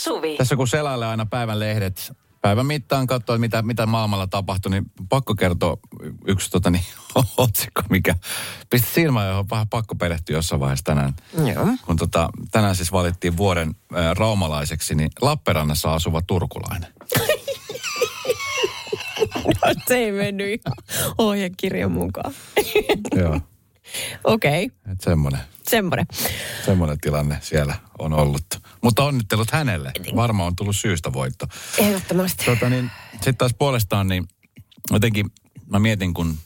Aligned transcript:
Suvi. 0.00 0.36
Tässä 0.36 0.56
kun 0.56 0.68
selailee 0.68 1.08
aina 1.08 1.26
päivän 1.26 1.60
lehdet, 1.60 2.12
päivän 2.42 2.66
mittaan 2.66 3.06
katsoa, 3.06 3.38
mitä, 3.38 3.62
mitä 3.62 3.86
maailmalla 3.86 4.26
tapahtui, 4.26 4.70
niin 4.70 4.84
pakko 5.08 5.34
kertoa 5.34 5.76
yksi 6.26 6.50
tota, 6.50 6.70
niin, 6.70 6.84
otsikko, 7.36 7.82
mikä 7.90 8.14
pisti 8.70 8.94
silmään, 8.94 9.28
johon 9.28 9.50
vähän 9.50 9.68
pakko 9.68 9.94
perehtyä 9.94 10.36
jossain 10.36 10.60
vaiheessa 10.60 10.84
tänään. 10.84 11.14
Joo. 11.54 11.66
Kun 11.86 11.96
tota, 11.96 12.28
tänään 12.50 12.76
siis 12.76 12.92
valittiin 12.92 13.36
vuoden 13.36 13.74
ä, 13.94 14.14
raumalaiseksi, 14.14 14.94
niin 14.94 15.10
Lappeenrannassa 15.20 15.94
asuva 15.94 16.22
turkulainen. 16.26 16.92
Se 19.88 19.96
ei 19.96 20.12
mennyt 20.12 20.46
ihan 20.46 20.76
ohjekirjan 21.18 21.92
mukaan. 21.92 22.32
Joo, 23.16 23.40
Okei, 24.24 24.64
okay. 24.64 24.96
semmoinen. 25.00 25.40
semmoinen. 25.68 26.06
Semmoinen 26.64 27.00
tilanne 27.00 27.38
siellä 27.42 27.74
on 27.98 28.12
ollut. 28.12 28.44
Mutta 28.82 29.04
onnittelut 29.04 29.50
hänelle. 29.50 29.92
Varmaan 30.16 30.46
on 30.46 30.56
tullut 30.56 30.76
syystä 30.76 31.12
voitto. 31.12 31.46
Ehdottomasti. 31.78 32.44
Tota 32.44 32.68
niin, 32.68 32.90
sitten 33.12 33.36
taas 33.36 33.54
puolestaan 33.58 34.08
niin 34.08 34.28
jotenkin 34.90 35.26
mä 35.66 35.78
mietin, 35.78 36.14
kun 36.14 36.38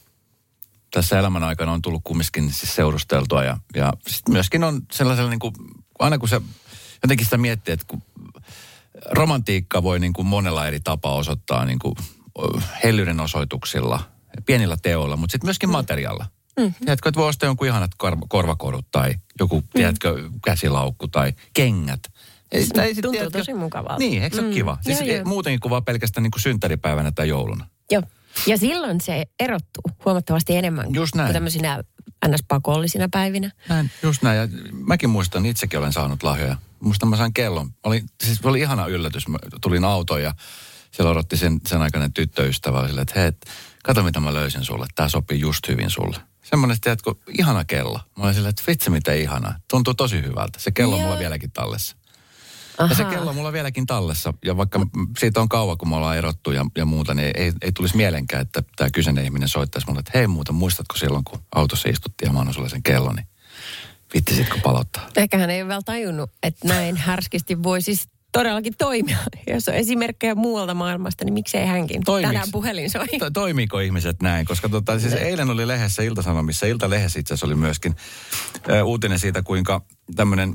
tässä 0.91 1.19
elämän 1.19 1.43
aikana 1.45 1.73
on 1.73 1.83
tullut 1.83 2.03
kumminkin 2.05 2.53
siis 2.53 2.75
seurusteltua 2.75 3.45
ja, 3.45 3.57
ja 3.75 3.93
sit 4.07 4.29
myöskin 4.29 4.65
on 4.65 4.83
sellaisella 4.93 5.31
niin 5.31 5.41
kuin, 5.41 5.55
aina 5.99 6.19
kun 6.19 6.29
se 6.29 6.41
jotenkin 7.03 7.27
sitä 7.27 7.37
miettii, 7.37 7.75
että 7.75 7.87
kun 7.89 8.03
romantiikka 9.11 9.83
voi 9.83 9.99
niin 9.99 10.13
kuin 10.13 10.27
monella 10.27 10.67
eri 10.67 10.81
tapaa 10.81 11.15
osoittaa 11.15 11.65
niin 11.65 11.79
kuin 11.79 11.95
hellyyden 12.85 13.21
osoituksilla, 13.21 14.01
pienillä 14.47 14.77
teoilla, 14.83 15.17
mutta 15.17 15.33
sitten 15.33 15.47
myöskin 15.47 15.71
materiaalla. 15.71 16.27
Mm-hmm. 16.61 16.75
Tiedätkö, 16.75 17.09
että 17.09 17.21
voi 17.21 17.29
ostaa 17.29 17.47
jonkun 17.47 17.67
ihanat 17.67 17.91
korva, 17.97 18.27
korvakorut 18.29 18.87
tai 18.93 19.15
joku, 19.41 19.61
mm. 19.61 19.69
tiedätkö, 19.75 20.31
käsilaukku 20.45 21.09
tai 21.09 21.33
kengät. 21.55 22.01
Ei, 22.53 22.65
sitä 22.65 22.83
ei 22.83 22.95
sit, 22.95 23.03
Tuntuu 23.03 23.31
tosi 23.31 23.55
mukavalta. 23.55 23.99
Niin, 23.99 24.23
eikö 24.23 24.37
se 24.37 24.43
mm. 24.43 24.49
ole 24.49 24.55
kiva? 24.55 24.79
Siis 24.81 25.01
Joo, 25.01 25.09
joo. 25.09 25.25
muutenkin 25.25 25.61
kuin 25.61 25.71
vaan 25.71 25.85
pelkästään 25.85 26.23
niin 26.23 26.31
kuin 26.31 26.43
synttäripäivänä 26.43 27.13
tai 27.13 27.29
jouluna. 27.29 27.67
Joo. 27.91 28.03
Ja 28.47 28.59
silloin 28.59 29.01
se 29.01 29.27
erottuu 29.41 29.83
huomattavasti 30.05 30.57
enemmän 30.57 30.95
Just 30.95 31.15
näin. 31.15 31.27
kuin 31.27 31.35
tämmöisinä 31.35 31.85
ns-pakollisina 32.29 33.09
päivinä. 33.11 33.51
Näin, 33.69 33.91
just 34.03 34.23
näin. 34.23 34.39
Ja 34.39 34.49
mäkin 34.73 35.11
muistan, 35.11 35.47
itsekin 35.47 35.79
olen 35.79 35.93
saanut 35.93 36.23
lahjoja. 36.23 36.57
Muistan, 36.81 37.09
mä 37.09 37.17
sain 37.17 37.35
kellon. 37.35 37.71
Oli, 37.85 38.05
siis 38.25 38.41
oli 38.45 38.61
ihana 38.61 38.87
yllätys. 38.87 39.29
Mä 39.29 39.39
tulin 39.61 39.85
autoon 39.85 40.23
ja 40.23 40.35
siellä 40.91 41.11
odotti 41.11 41.37
sen, 41.37 41.61
sen 41.67 41.83
aikainen 41.83 42.13
tyttöystävä. 42.13 42.79
Oli 42.79 42.89
silleen, 42.89 43.03
että 43.03 43.21
hei, 43.21 43.33
kato 43.85 44.03
mitä 44.03 44.21
mä 44.21 44.35
löysin 44.35 44.65
sulle. 44.65 44.87
Tämä 44.95 45.09
sopii 45.09 45.41
just 45.41 45.69
hyvin 45.69 45.91
sulle. 45.91 46.17
Semmoinen, 46.45 46.81
tiedätkö, 46.81 47.15
ihana 47.39 47.65
kello. 47.65 48.01
Mä 48.19 48.25
olin 48.25 48.35
silleen, 48.35 48.51
että 48.51 48.63
vitsi 48.67 48.91
mitä 48.91 49.13
ihanaa. 49.13 49.55
Tuntuu 49.71 49.95
tosi 49.95 50.23
hyvältä. 50.23 50.59
Se 50.59 50.71
kello 50.71 50.97
on 50.97 51.03
mulla 51.03 51.19
vieläkin 51.19 51.51
tallessa. 51.51 51.97
Aha. 52.79 52.89
Ja 52.91 52.97
se 52.97 53.05
kello 53.05 53.31
on 53.31 53.37
mulla 53.37 53.53
vieläkin 53.53 53.87
tallessa. 53.87 54.35
Ja 54.45 54.57
vaikka 54.57 54.81
siitä 55.19 55.41
on 55.41 55.49
kauan, 55.49 55.79
kun 55.79 55.89
me 55.89 55.97
ollaan 55.97 56.17
erottu 56.17 56.51
ja, 56.51 56.67
ja 56.77 56.85
muuta, 56.85 57.15
niin 57.15 57.31
ei, 57.35 57.53
ei 57.63 57.73
tulisi 57.73 57.97
mielenkään, 57.97 58.43
että 58.43 58.63
tämä 58.77 58.91
kyseinen 58.91 59.25
ihminen 59.25 59.49
soittaisi 59.49 59.87
mulle, 59.87 60.01
että 60.01 60.19
hei 60.19 60.27
muuta, 60.27 60.53
muistatko 60.53 60.97
silloin, 60.97 61.25
kun 61.25 61.43
autossa 61.55 61.89
istuttiin 61.89 62.29
ja 62.29 62.33
mä 62.33 62.41
annan 62.41 62.55
sulle 62.55 62.69
sen 62.69 62.83
kellon, 62.83 63.17
niin 63.17 63.27
viittisitkö 64.15 64.59
palottaa? 64.63 65.09
Ehkä 65.17 65.39
hän 65.39 65.51
ei 65.51 65.63
ole 65.63 65.69
vielä 65.69 65.83
tajunnut, 65.85 66.31
että 66.43 66.69
näin 66.69 66.97
härskisti 66.97 67.63
voi 67.63 67.83
siis 67.83 68.09
todellakin 68.35 68.75
toimia. 68.79 69.19
Jos 69.55 69.69
on 69.69 69.75
esimerkkejä 69.75 70.35
muualta 70.35 70.75
maailmasta, 70.75 71.25
niin 71.25 71.35
miksei 71.35 71.67
hänkin. 71.67 72.03
Toimiks? 72.05 72.29
Tänään 72.29 72.49
puhelin 72.53 72.91
soi. 72.91 73.07
To- 73.19 73.31
toimiiko 73.31 73.81
ihmiset 73.81 74.23
näin? 74.23 74.47
Koska 74.47 74.69
tota, 74.69 74.99
siis 74.99 75.13
eilen 75.13 75.51
oli 75.51 75.69
lehdessä 75.69 76.03
Iltasanomissa, 76.03 76.67
Iltalehdessä 76.67 77.21
itse 77.21 77.35
asiassa 77.35 77.47
oli 77.47 77.55
myöskin 77.55 77.97
ö, 78.69 78.85
uutinen 78.85 79.19
siitä, 79.19 79.43
kuinka 79.43 79.81
tämmöinen 80.17 80.55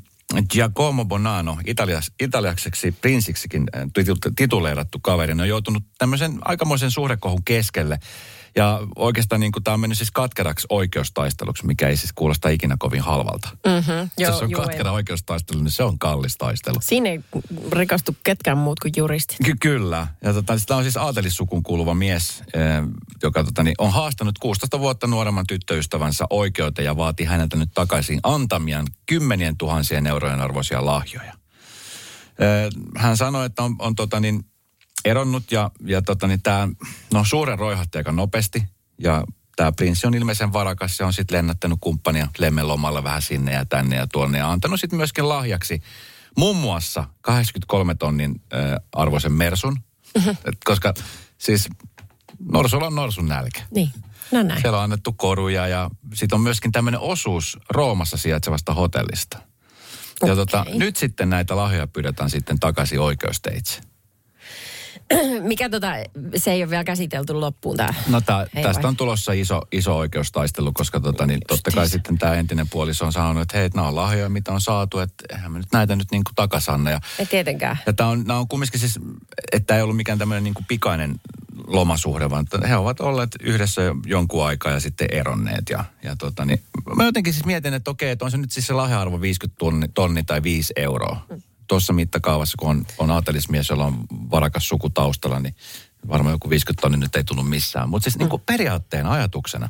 Giacomo 0.49 1.05
Bonanno, 1.05 1.57
italias, 1.67 2.11
italiakseksi 2.19 2.91
prinsiksikin 2.91 3.63
tituleerattu 4.35 4.99
kaveri, 4.99 5.31
on 5.31 5.49
joutunut 5.49 5.83
tämmöisen 5.97 6.39
aikamoisen 6.41 6.91
suhdekohun 6.91 7.43
keskelle. 7.43 7.99
Ja 8.55 8.79
oikeastaan 8.95 9.41
niin 9.41 9.51
tämä 9.63 9.73
on 9.73 9.79
mennyt 9.79 9.97
siis 9.97 10.11
katkeraksi 10.11 10.67
oikeustaisteluksi, 10.69 11.65
mikä 11.65 11.87
ei 11.87 11.97
siis 11.97 12.13
kuulosta 12.13 12.49
ikinä 12.49 12.75
kovin 12.79 13.01
halvalta. 13.01 13.49
Mm-hmm. 13.65 14.09
Jos 14.17 14.41
on 14.41 14.51
katkera 14.51 14.91
oikeustaistelu, 14.91 15.61
niin 15.61 15.71
se 15.71 15.83
on 15.83 15.99
kallis 15.99 16.37
taistelu. 16.37 16.75
Siinä 16.81 17.09
ei 17.09 17.19
rikastu 17.71 18.15
ketkään 18.23 18.57
muut 18.57 18.79
kuin 18.79 18.93
juristit. 18.97 19.37
Ky- 19.45 19.55
kyllä. 19.61 20.07
Ja 20.23 20.33
tota, 20.33 20.57
tämä 20.67 20.77
on 20.77 20.83
siis 20.83 20.97
aatelissukun 20.97 21.63
kuuluva 21.63 21.93
mies, 21.93 22.43
eh, 22.53 22.63
joka 23.23 23.43
tota, 23.43 23.63
niin, 23.63 23.75
on 23.77 23.91
haastanut 23.91 24.39
16 24.39 24.79
vuotta 24.79 25.07
nuoremman 25.07 25.47
tyttöystävänsä 25.47 26.25
oikeuteen 26.29 26.85
ja 26.85 26.97
vaati 26.97 27.23
häneltä 27.23 27.55
nyt 27.57 27.69
takaisin 27.73 28.19
antamian 28.23 28.85
kymmenien 29.05 29.57
tuhansien 29.57 30.07
eurojen 30.07 30.41
arvoisia 30.41 30.85
lahjoja. 30.85 31.33
Eh, 32.39 32.69
hän 32.97 33.17
sanoi, 33.17 33.45
että 33.45 33.63
on, 33.63 33.75
on 33.79 33.95
tota, 33.95 34.19
niin, 34.19 34.45
eronnut 35.05 35.51
ja, 35.51 35.71
ja 35.85 36.01
tota, 36.01 36.27
niin, 36.27 36.41
tämä 36.41 36.69
no, 37.13 37.23
suuren 37.23 37.59
roihahti 37.59 37.97
aika 37.97 38.11
nopeasti 38.11 38.63
ja 38.97 39.23
tämä 39.55 39.71
prinssi 39.71 40.07
on 40.07 40.15
ilmeisen 40.15 40.53
varakas 40.53 40.99
ja 40.99 41.05
on 41.05 41.13
sitten 41.13 41.37
lennättänyt 41.37 41.77
kumppania 41.81 42.27
lemmenlomalla 42.37 43.03
vähän 43.03 43.21
sinne 43.21 43.53
ja 43.53 43.65
tänne 43.65 43.95
ja 43.95 44.07
tuonne 44.07 44.37
ja 44.37 44.51
antanut 44.51 44.79
sitten 44.79 44.97
myöskin 44.97 45.29
lahjaksi 45.29 45.81
muun 46.37 46.55
muassa 46.55 47.07
83 47.21 47.95
tonnin 47.95 48.41
äh, 48.53 48.59
arvoisen 48.93 49.33
mersun, 49.33 49.77
Et 50.45 50.57
koska 50.65 50.93
siis 51.37 51.69
norsulla 52.51 52.87
on 52.87 52.95
norsun 52.95 53.27
nälkä. 53.27 53.61
Niin, 53.71 53.89
no 54.31 54.43
näin. 54.43 54.61
Siellä 54.61 54.77
on 54.77 54.83
annettu 54.83 55.13
koruja 55.13 55.67
ja 55.67 55.89
sitten 56.13 56.35
on 56.35 56.41
myöskin 56.41 56.71
tämmöinen 56.71 56.99
osuus 56.99 57.59
Roomassa 57.69 58.17
sijaitsevasta 58.17 58.73
hotellista. 58.73 59.37
Ja 60.25 60.35
tota, 60.35 60.65
nyt 60.73 60.95
sitten 60.95 61.29
näitä 61.29 61.55
lahjoja 61.55 61.87
pyydetään 61.87 62.29
sitten 62.29 62.59
takaisin 62.59 62.99
oikeusteitse. 62.99 63.81
Mikä 65.41 65.69
tota, 65.69 65.91
se 66.35 66.51
ei 66.51 66.63
ole 66.63 66.69
vielä 66.69 66.83
käsitelty 66.83 67.33
loppuun 67.33 67.77
tämä. 67.77 67.93
No 68.07 68.21
tää, 68.21 68.47
tästä 68.63 68.83
vai? 68.83 68.89
on 68.89 68.95
tulossa 68.95 69.31
iso, 69.31 69.61
iso 69.71 69.97
oikeustaistelu, 69.97 70.73
koska 70.73 70.99
tota, 70.99 71.25
niin 71.25 71.39
totta 71.47 71.71
kai 71.71 71.89
sitten 71.89 72.17
tämä 72.17 72.33
entinen 72.33 72.69
puoliso 72.69 73.05
on 73.05 73.13
sanonut, 73.13 73.41
että 73.41 73.57
hei, 73.57 73.69
nämä 73.75 73.87
on 73.87 73.95
lahjoja, 73.95 74.29
mitä 74.29 74.51
on 74.51 74.61
saatu, 74.61 74.99
että 74.99 75.23
eihän 75.35 75.51
me 75.51 75.57
nyt 75.57 75.67
näitä 75.73 75.95
nyt 75.95 76.11
niin 76.11 76.23
kuin 76.23 76.35
takasanna. 76.35 76.91
Ja, 76.91 76.99
Ei 77.19 77.25
tietenkään. 77.25 77.77
ja 77.85 77.93
tämä 77.93 78.09
on, 78.09 78.23
nämä 78.23 78.39
on 78.39 78.47
kumminkin 78.47 78.79
siis, 78.79 78.99
että 79.51 79.75
ei 79.75 79.81
ollut 79.81 79.95
mikään 79.95 80.17
tämmöinen 80.17 80.43
niin 80.43 80.53
kuin 80.53 80.65
pikainen 80.65 81.15
lomasuhde, 81.67 82.29
vaan 82.29 82.45
että 82.53 82.67
he 82.67 82.75
ovat 82.75 82.99
olleet 82.99 83.29
yhdessä 83.39 83.81
jo 83.81 83.95
jonkun 84.05 84.45
aikaa 84.45 84.71
ja 84.71 84.79
sitten 84.79 85.07
eronneet. 85.11 85.69
Ja, 85.69 85.85
ja 86.03 86.15
tota, 86.15 86.45
niin, 86.45 86.61
mä 86.95 87.03
jotenkin 87.03 87.33
siis 87.33 87.45
mietin, 87.45 87.73
että 87.73 87.91
okei, 87.91 88.11
että 88.11 88.25
on 88.25 88.31
se 88.31 88.37
nyt 88.37 88.51
siis 88.51 88.67
se 88.67 88.73
lahja-arvo 88.73 89.21
50 89.21 89.59
tonni, 89.59 89.87
tonni 89.87 90.23
tai 90.23 90.43
5 90.43 90.73
euroa. 90.75 91.25
Tuossa 91.69 91.93
mittakaavassa, 91.93 92.55
kun 92.59 92.69
on, 92.69 92.85
on 92.97 93.11
aatelismies, 93.11 93.69
jolla 93.69 93.85
on 93.85 94.05
varakas 94.11 94.67
suku 94.67 94.89
taustalla, 94.89 95.39
niin 95.39 95.55
varmaan 96.07 96.33
joku 96.33 96.49
50 96.49 96.81
tonni 96.81 96.97
nyt 96.97 97.15
ei 97.15 97.23
tunnu 97.23 97.43
missään. 97.43 97.89
Mutta 97.89 98.03
siis 98.03 98.17
niin 98.17 98.29
kuin 98.29 98.41
periaatteena, 98.45 99.11
ajatuksena, 99.11 99.69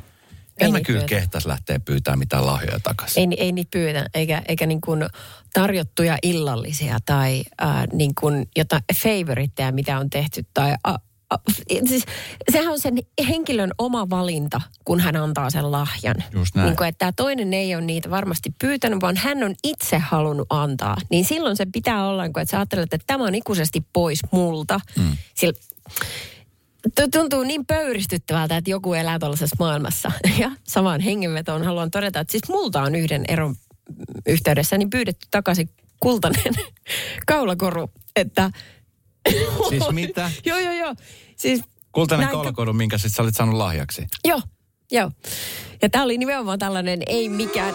Ei 0.60 0.66
en 0.66 0.72
mä 0.72 0.80
kyllä 0.80 1.04
kehtäisi 1.04 1.48
lähteä 1.48 1.80
pyytämään 1.80 2.18
mitään 2.18 2.46
lahjoja 2.46 2.80
takaisin. 2.80 3.32
Ei, 3.32 3.44
ei 3.44 3.52
niitä 3.52 3.70
pyydetä, 3.70 4.10
eikä, 4.14 4.42
eikä 4.48 4.66
niin 4.66 4.80
kuin 4.80 5.06
tarjottuja 5.52 6.18
illallisia 6.22 6.98
tai 7.04 7.42
äh, 7.62 7.86
niin 7.92 8.14
kuin 8.20 8.48
jotain 8.56 8.82
favoritteja, 8.94 9.72
mitä 9.72 9.98
on 9.98 10.10
tehty. 10.10 10.46
Tai, 10.54 10.74
siis, 11.88 12.04
sehän 12.52 12.72
on 12.72 12.80
sen 12.80 12.98
henkilön 13.28 13.70
oma 13.78 14.10
valinta, 14.10 14.60
kun 14.84 15.00
hän 15.00 15.16
antaa 15.16 15.50
sen 15.50 15.72
lahjan. 15.72 16.16
Just 16.32 16.54
näin. 16.54 16.66
Niin 16.66 16.76
kuin, 16.76 16.88
että 16.88 16.98
tämä 16.98 17.12
toinen 17.16 17.54
ei 17.54 17.74
ole 17.74 17.84
niitä 17.84 18.10
varmasti 18.10 18.54
pyytänyt, 18.58 19.00
vaan 19.02 19.16
hän 19.16 19.42
on 19.42 19.54
itse 19.64 19.98
halunnut 19.98 20.46
antaa. 20.50 20.96
Niin 21.10 21.24
silloin 21.24 21.56
se 21.56 21.66
pitää 21.72 22.08
olla, 22.08 22.24
että 22.24 22.44
sä 22.44 22.56
ajattelet, 22.58 22.94
että 22.94 23.04
tämä 23.06 23.24
on 23.24 23.34
ikuisesti 23.34 23.84
pois 23.92 24.20
multa. 24.32 24.80
Mm. 24.98 25.16
Sillä, 25.34 25.54
tuntuu 27.12 27.42
niin 27.42 27.66
pöyristyttävältä, 27.66 28.56
että 28.56 28.70
joku 28.70 28.94
elää 28.94 29.18
tuollaisessa 29.18 29.56
maailmassa. 29.58 30.12
Ja 30.38 30.50
samaan 30.64 31.00
hengenvetoon 31.00 31.64
haluan 31.64 31.90
todeta, 31.90 32.20
että 32.20 32.32
siis 32.32 32.48
multa 32.48 32.82
on 32.82 32.94
yhden 32.94 33.24
eron 33.28 33.54
yhteydessä 34.26 34.78
niin 34.78 34.90
pyydetty 34.90 35.26
takaisin 35.30 35.70
kultainen 36.00 36.54
kaulakoru. 37.26 37.90
Että, 38.16 38.50
Siis 39.68 39.90
mitä? 40.00 40.30
joo, 40.46 40.58
joo, 40.58 40.72
joo. 40.72 40.94
Siis, 41.36 41.60
Kultainen 41.92 42.24
Näinkö- 42.24 42.36
kaulakoru, 42.36 42.72
minkä 42.72 42.98
sit 42.98 43.14
sä 43.14 43.22
olit 43.22 43.36
saanut 43.36 43.54
lahjaksi. 43.54 44.06
joo, 44.24 44.40
joo. 44.90 45.10
Ja 45.82 45.88
tämä 45.90 46.04
oli 46.04 46.18
nimenomaan 46.18 46.58
tällainen 46.58 47.02
ei 47.06 47.28
mikään, 47.28 47.74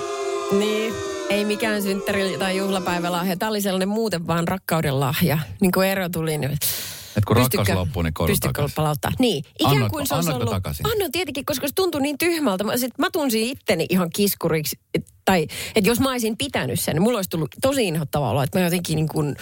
niin, 0.60 0.94
ei 1.30 1.46
mikään 1.46 1.82
synttäri- 1.82 2.38
tai 2.40 2.58
juhlapäivälahja. 2.58 3.38
Tämä 3.38 3.50
oli 3.50 3.62
sellainen 3.62 3.90
muuten 3.90 4.28
vaan 4.28 4.48
rakkauden 4.48 5.00
lahja. 5.00 5.38
Niin 5.62 5.72
kuin 5.72 5.88
ero 5.88 6.10
tuli, 6.10 6.38
niin 6.38 6.52
Et 6.52 7.26
kun 7.26 7.36
rakkaus 7.36 7.50
Pystykö- 7.50 7.76
loppuu, 7.80 8.02
niin 8.02 8.14
koru 8.14 8.28
pystykö 8.28 8.68
palauttaa? 8.76 9.12
Niin. 9.20 9.44
Ikään 9.60 9.76
Annoitko- 9.76 9.90
kuin 9.90 10.08
se 10.08 10.16
olisi 10.16 10.32
ollut... 10.32 10.50
takaisin? 10.50 10.86
Annoin 10.92 11.12
tietenkin, 11.12 11.46
koska 11.46 11.68
se 11.68 11.74
tuntui 11.76 12.02
niin 12.02 12.18
tyhmältä. 12.18 12.64
Mä, 12.64 12.78
sit, 12.78 12.98
mä 12.98 13.10
tunsin 13.12 13.44
itteni 13.44 13.86
ihan 13.90 14.10
kiskuriksi. 14.16 14.80
Et, 14.94 15.06
tai 15.26 15.48
että 15.76 15.90
jos 15.90 16.00
mä 16.00 16.12
olisin 16.12 16.38
pitänyt 16.38 16.80
sen, 16.80 16.96
niin 16.96 17.04
mulla 17.04 17.18
olisi 17.18 17.30
tullut 17.30 17.56
tosi 17.62 17.88
inhottava 17.88 18.30
olo, 18.30 18.44
että 18.44 18.60
mä 18.60 18.66
jotenkin 18.66 18.96
niin 18.96 19.08
kuin 19.08 19.36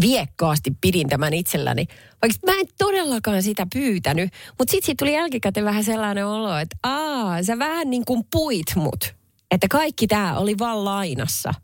viekkaasti 0.00 0.72
pidin 0.80 1.08
tämän 1.08 1.34
itselläni. 1.34 1.86
Vaikka 2.22 2.38
mä 2.46 2.60
en 2.60 2.66
todellakaan 2.78 3.42
sitä 3.42 3.66
pyytänyt. 3.74 4.30
Mutta 4.58 4.70
sitten 4.70 4.86
siitä 4.86 5.04
tuli 5.04 5.14
jälkikäteen 5.14 5.66
vähän 5.66 5.84
sellainen 5.84 6.26
olo, 6.26 6.58
että 6.58 6.76
aa, 6.82 7.42
sä 7.42 7.58
vähän 7.58 7.90
niin 7.90 8.04
kuin 8.04 8.24
puit 8.32 8.66
mut. 8.76 9.14
Että 9.50 9.66
kaikki 9.70 10.06
tämä 10.06 10.38
oli 10.38 10.58
vaan 10.58 10.84
lainassa. 10.84 11.54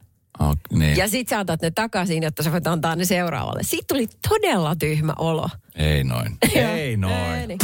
Oh, 0.40 0.56
niin. 0.72 0.96
Ja 0.96 1.08
sit 1.08 1.28
sä 1.28 1.38
otat 1.38 1.62
ne 1.62 1.70
takaisin, 1.70 2.22
jotta 2.22 2.42
sä 2.42 2.52
voit 2.52 2.66
antaa 2.66 2.96
ne 2.96 3.04
seuraavalle. 3.04 3.62
Siitä 3.62 3.84
tuli 3.88 4.06
todella 4.28 4.76
tyhmä 4.76 5.14
olo. 5.18 5.48
Ei 5.74 6.04
noin. 6.04 6.36
Ei 6.54 6.96
noin. 6.96 7.14
Ei 7.14 7.46
niin. 7.46 7.58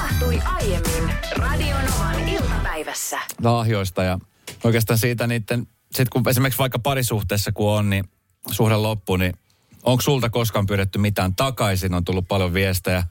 Tapahtui 0.00 0.40
aiemmin 0.44 1.14
Radionovan 1.36 2.28
iltapäivässä. 2.28 3.20
lahjoista 3.42 4.02
ja 4.02 4.18
oikeastaan 4.64 4.98
siitä 4.98 5.26
niiden, 5.26 5.66
sit 5.92 6.08
kun 6.08 6.28
esimerkiksi 6.28 6.58
vaikka 6.58 6.78
parisuhteessa 6.78 7.52
kun 7.52 7.70
on, 7.70 7.90
niin 7.90 8.04
suhde 8.50 8.76
loppu, 8.76 9.16
niin 9.16 9.34
onko 9.82 10.00
sulta 10.00 10.30
koskaan 10.30 10.66
pyydetty 10.66 10.98
mitään 10.98 11.34
takaisin? 11.34 11.94
On 11.94 12.04
tullut 12.04 12.28
paljon 12.28 12.54
viestejä 12.54 13.04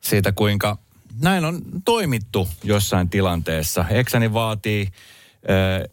siitä, 0.00 0.32
kuinka 0.32 0.78
näin 1.20 1.44
on 1.44 1.62
toimittu 1.84 2.48
jossain 2.64 3.10
tilanteessa. 3.10 3.84
Eksäni 3.90 4.32
vaatii 4.32 4.88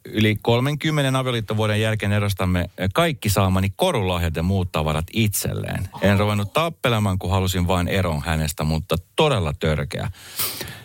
yli 0.06 0.36
30 0.42 1.20
avioliittovuoden 1.20 1.82
jälkeen 1.82 2.12
erostamme 2.12 2.70
kaikki 2.94 3.30
saamani 3.30 3.74
korulahjat 3.76 4.36
ja 4.36 4.44
muut 4.44 4.72
tavarat 4.72 5.06
itselleen. 5.14 5.90
En 6.02 6.20
ruvennut 6.20 6.54
tappelemaan, 6.54 7.20
kun 7.20 7.32
halusin 7.32 7.68
vain 7.68 7.88
eron 7.88 8.22
hänestä, 8.22 8.64
mutta 8.64 8.96
todella 9.16 9.54
törkeä. 9.60 10.12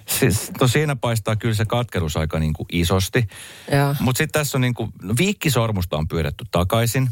Siis, 0.09 0.53
no 0.61 0.69
siinä 0.69 0.97
paistaa 0.97 1.37
kyllä 1.37 1.55
se 1.55 1.65
katkeruus 1.65 2.17
aika 2.17 2.39
niin 2.39 2.53
kuin 2.53 2.67
isosti. 2.73 3.29
Mutta 4.01 4.19
sitten 4.19 4.41
tässä 4.41 4.59
on 4.59 4.63
niin 4.63 4.75
kuin, 4.75 4.93
viikkisormusta 5.19 5.97
on 5.97 6.09
pyydetty 6.09 6.45
takaisin. 6.51 7.09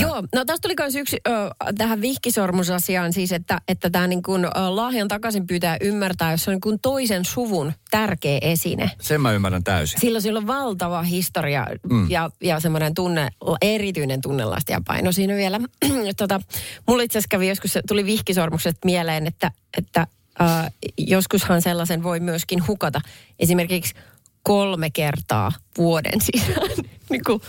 Joo, 0.00 0.22
no 0.34 0.44
tästä 0.44 0.62
tuli 0.62 0.74
myös 0.78 0.94
yksi 0.94 1.16
ö, 1.28 1.30
tähän 1.78 2.00
vihkisormusasiaan 2.00 3.12
siis, 3.12 3.32
että, 3.32 3.60
että 3.68 3.90
tämä 3.90 4.06
niin 4.06 4.22
kuin, 4.22 4.44
ö, 4.44 4.50
lahjan 4.54 5.08
takaisin 5.08 5.46
pyytää 5.46 5.76
ymmärtää, 5.80 6.30
jos 6.30 6.44
se 6.44 6.50
on 6.50 6.54
niin 6.54 6.60
kuin 6.60 6.78
toisen 6.80 7.24
suvun 7.24 7.72
tärkeä 7.90 8.38
esine. 8.42 8.90
Sen 9.00 9.20
mä 9.20 9.32
ymmärrän 9.32 9.64
täysin. 9.64 10.00
Silloin 10.00 10.22
sillä 10.22 10.38
on 10.38 10.46
valtava 10.46 11.02
historia 11.02 11.66
mm. 11.90 12.10
ja, 12.10 12.30
ja 12.42 12.60
semmoinen 12.60 12.94
tunne, 12.94 13.28
erityinen 13.62 14.20
tunnelasti 14.20 14.72
ja 14.72 14.80
paino 14.86 15.12
siinä 15.12 15.34
vielä. 15.34 15.60
tota, 16.16 16.40
mulla 16.88 17.02
itse 17.02 17.18
asiassa 17.18 17.28
kävi 17.30 17.48
joskus, 17.48 17.78
tuli 17.88 18.04
vihkisormukset 18.04 18.76
mieleen, 18.84 19.26
että, 19.26 19.50
että 19.78 20.06
äh, 20.40 20.72
joskushan 20.98 21.62
sellaisen 21.62 22.02
voi 22.02 22.20
myöskin 22.20 22.66
hukata. 22.66 23.00
Esimerkiksi 23.38 23.94
kolme 24.42 24.90
kertaa 24.90 25.52
vuoden 25.78 26.20
sisään. 26.20 26.70
niin 27.10 27.24
kuin, 27.26 27.40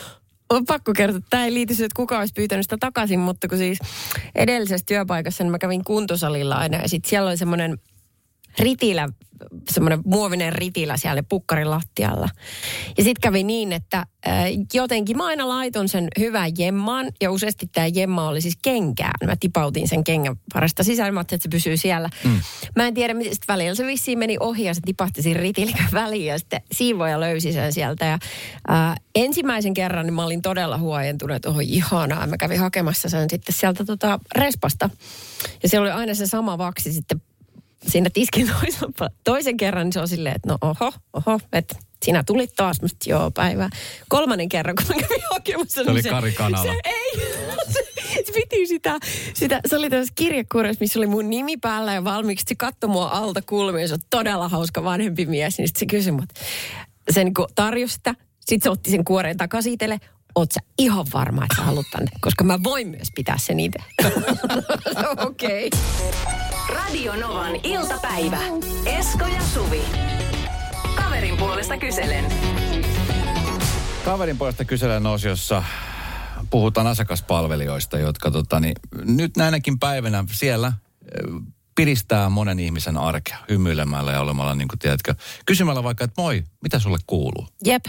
on 0.52 0.66
pakko 0.66 0.94
kertoa, 0.94 1.22
tämä 1.30 1.46
ei 1.46 1.54
liity 1.54 1.74
että 1.74 1.96
kuka 1.96 2.20
olisi 2.20 2.34
pyytänyt 2.34 2.66
sitä 2.66 2.78
takaisin, 2.80 3.20
mutta 3.20 3.48
kun 3.48 3.58
siis 3.58 3.80
edellisessä 4.36 4.86
työpaikassa 4.86 5.44
niin 5.44 5.52
mä 5.52 5.60
kävin 5.60 5.84
kuntosalilla 5.84 6.56
aina 6.56 6.78
ja 6.78 6.90
sitten 6.90 7.10
siellä 7.10 7.30
oli 7.30 7.38
semmoinen 7.38 7.78
ritilä, 8.60 9.10
semmoinen 9.70 10.00
muovinen 10.06 10.54
ritilä 10.54 10.98
siellä 10.98 11.24
pukkarin 11.24 11.70
lattialla. 11.70 12.30
Ja 12.98 13.04
sitten 13.04 13.22
kävi 13.22 13.44
niin, 13.44 13.74
että 13.74 13.98
äh, 14.28 14.46
jotenkin 14.74 15.18
mä 15.18 15.26
aina 15.26 15.48
laiton 15.48 15.90
sen 15.90 16.08
hyvän 16.20 16.52
jemmaan, 16.58 17.08
ja 17.22 17.32
useasti 17.32 17.70
tämä 17.72 17.88
jemma 17.88 18.28
oli 18.28 18.42
siis 18.42 18.58
kenkään. 18.62 19.14
Mä 19.26 19.36
tipautin 19.40 19.88
sen 19.88 20.04
kengän 20.04 20.36
parasta 20.54 20.84
sisään, 20.84 21.14
mä 21.14 21.22
että 21.22 21.38
se 21.40 21.50
pysyy 21.50 21.78
siellä. 21.78 22.10
Mm. 22.24 22.42
Mä 22.76 22.88
en 22.88 22.94
tiedä, 22.94 23.14
miten 23.14 23.34
sitten 23.34 23.54
välillä 23.54 23.76
se 23.76 23.86
vissiin 23.86 24.20
meni 24.20 24.38
ohi, 24.40 24.64
ja 24.64 24.74
se 24.74 24.82
tipahti 24.86 25.22
siinä 25.22 25.40
ritilikän 25.40 25.90
väliin, 26.04 26.26
ja 26.26 26.40
sitten 26.40 26.62
siivoja 26.72 27.20
löysi 27.20 27.54
sen 27.54 27.74
sieltä. 27.74 28.06
Ja 28.06 28.20
äh, 28.72 28.96
ensimmäisen 29.16 29.74
kerran 29.74 30.06
niin 30.06 30.14
mä 30.14 30.26
olin 30.26 30.42
todella 30.42 30.78
huojentunut, 30.78 31.36
että 31.36 31.50
oho 31.50 31.60
ihanaa. 31.64 32.28
Mä 32.28 32.38
kävin 32.38 32.60
hakemassa 32.60 33.10
sen 33.10 33.30
sitten 33.30 33.56
sieltä 33.56 33.86
tota 33.86 34.20
respasta. 34.36 34.90
Ja 35.64 35.70
siellä 35.70 35.86
oli 35.86 36.00
aina 36.00 36.14
se 36.14 36.28
sama 36.28 36.58
vaksi 36.58 36.94
sitten 36.94 37.22
siinä 37.88 38.10
tiskin 38.14 38.48
puolella. 38.52 39.16
Toisen 39.24 39.58
kerran 39.58 39.86
niin 39.86 39.94
se 39.94 40.00
on 40.00 40.08
silleen, 40.08 40.36
että 40.36 40.50
no 40.50 40.58
oho, 40.62 40.94
oho, 41.14 41.40
että 41.54 41.76
sinä 42.06 42.24
tulit 42.24 42.54
taas, 42.56 42.82
musta 42.82 43.10
joo 43.10 43.32
päivää. 43.32 43.70
Kolmannen 44.10 44.50
kerran, 44.50 44.76
kun 44.76 44.86
mä 44.88 45.02
kävin 45.02 45.22
hakemassa. 45.32 45.84
Se 45.84 45.92
oli 45.92 46.02
niin 46.02 46.14
Kari 46.14 46.32
Kanala. 46.32 46.64
Se, 46.64 46.80
ei, 46.84 47.12
se, 47.74 47.84
se 48.26 48.32
piti 48.34 48.68
sitä, 48.68 49.00
sitä, 49.34 49.60
se 49.66 49.78
oli 49.78 49.90
tässä 49.90 50.14
kirjekuoressa, 50.16 50.82
missä 50.82 51.00
oli 51.00 51.08
mun 51.08 51.30
nimi 51.30 51.58
päällä 51.58 51.94
ja 51.94 52.04
valmiiksi 52.04 52.46
se 52.48 52.56
katsoi 52.56 52.90
mua 52.90 53.08
alta 53.08 53.42
kulmia. 53.42 53.88
Se 53.88 53.94
on 53.94 54.00
todella 54.10 54.50
hauska 54.50 54.84
vanhempi 54.84 55.26
mies, 55.26 55.58
niin 55.58 55.68
sit 55.68 55.78
se 55.78 55.86
kysyi 55.86 56.12
mut, 56.12 56.30
se 57.12 57.24
niin 57.24 57.34
tarjosi 57.56 57.94
sitä, 57.94 58.16
sitten 58.40 58.64
se 58.64 58.70
otti 58.70 58.92
sen 58.92 59.06
kuoreen 59.06 59.38
takaisin 59.38 59.74
itselle. 59.74 60.00
Oot 60.36 60.52
sä 60.52 60.60
ihan 60.80 61.06
varma, 61.14 61.44
että 61.44 61.56
sä 61.58 61.64
haluat 61.64 61.86
tänne? 61.92 62.12
Koska 62.22 62.44
mä 62.44 62.60
voin 62.64 62.88
myös 62.88 63.08
pitää 63.16 63.38
sen 63.38 63.60
itse. 63.60 63.80
Okei. 65.28 65.68
Okay. 65.68 66.41
Radionovan 66.70 67.56
iltapäivä. 67.64 68.40
Esko 68.86 69.26
ja 69.26 69.42
Suvi. 69.42 69.82
Kaverin 70.96 71.38
puolesta 71.38 71.78
kyselen. 71.78 72.26
Kaverin 74.06 74.38
puolesta 74.38 74.66
kyselen 74.66 75.06
osiossa 75.06 75.64
puhutaan 76.50 76.88
asiakaspalvelijoista, 76.88 78.00
jotka 78.00 78.32
tota, 78.32 78.60
niin, 78.60 78.76
nyt 79.06 79.38
näinäkin 79.38 79.80
päivänä 79.80 80.24
siellä 80.32 80.74
piristää 81.76 82.30
monen 82.30 82.60
ihmisen 82.60 82.98
arkea 82.98 83.38
hymyilemällä 83.50 84.12
ja 84.12 84.22
olemalla, 84.22 84.56
niin 84.56 84.68
kuin 84.68 84.80
tiedätkö, 84.80 85.16
kysymällä 85.46 85.84
vaikka, 85.84 86.04
että 86.04 86.22
moi, 86.22 86.44
mitä 86.64 86.80
sulle 86.80 86.98
kuuluu? 87.08 87.48
Jep. 87.66 87.86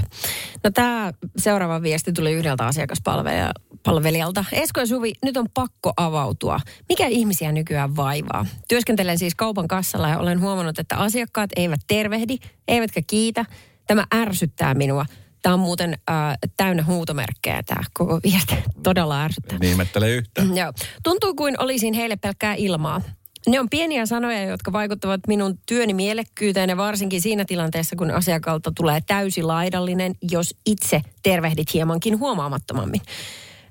No 0.64 0.70
tämä 0.70 1.12
seuraava 1.36 1.82
viesti 1.82 2.12
tuli 2.12 2.32
yhdeltä 2.32 2.66
asiakaspalvelijalta. 2.66 4.44
Esko 4.52 4.80
ja 4.80 4.86
Suvi, 4.86 5.12
nyt 5.24 5.36
on 5.36 5.46
pakko 5.54 5.92
avautua. 5.96 6.60
Mikä 6.88 7.06
ihmisiä 7.06 7.52
nykyään 7.52 7.96
vaivaa? 7.96 8.46
Työskentelen 8.68 9.18
siis 9.18 9.34
kaupan 9.34 9.68
kassalla 9.68 10.08
ja 10.08 10.18
olen 10.18 10.40
huomannut, 10.40 10.78
että 10.78 10.96
asiakkaat 10.96 11.50
eivät 11.56 11.80
tervehdi, 11.86 12.38
eivätkä 12.68 13.02
kiitä. 13.06 13.44
Tämä 13.86 14.06
ärsyttää 14.14 14.74
minua. 14.74 15.06
Tämä 15.42 15.54
on 15.54 15.60
muuten 15.60 15.98
äh, 16.10 16.38
täynnä 16.56 16.82
huutomerkkejä 16.82 17.62
tämä 17.62 17.82
koko 17.94 18.20
viesti. 18.22 18.54
Todella 18.82 19.22
ärsyttää. 19.22 19.58
Niin 19.58 19.70
ihmettele 19.70 20.10
yhtään. 20.10 20.56
Joo. 20.56 20.72
Tuntuu 21.02 21.34
kuin 21.34 21.60
olisin 21.60 21.94
heille 21.94 22.16
pelkkää 22.16 22.54
ilmaa. 22.54 23.00
Ne 23.46 23.60
on 23.60 23.70
pieniä 23.70 24.06
sanoja, 24.06 24.44
jotka 24.44 24.72
vaikuttavat 24.72 25.20
minun 25.28 25.58
työni 25.66 25.94
mielekkyyteen 25.94 26.70
ja 26.70 26.76
varsinkin 26.76 27.20
siinä 27.20 27.44
tilanteessa, 27.44 27.96
kun 27.96 28.10
asiakkaalta 28.10 28.72
tulee 28.76 29.00
täysi 29.00 29.42
laidallinen, 29.42 30.14
jos 30.30 30.54
itse 30.66 31.02
tervehdit 31.22 31.74
hiemankin 31.74 32.18
huomaamattomammin. 32.18 33.00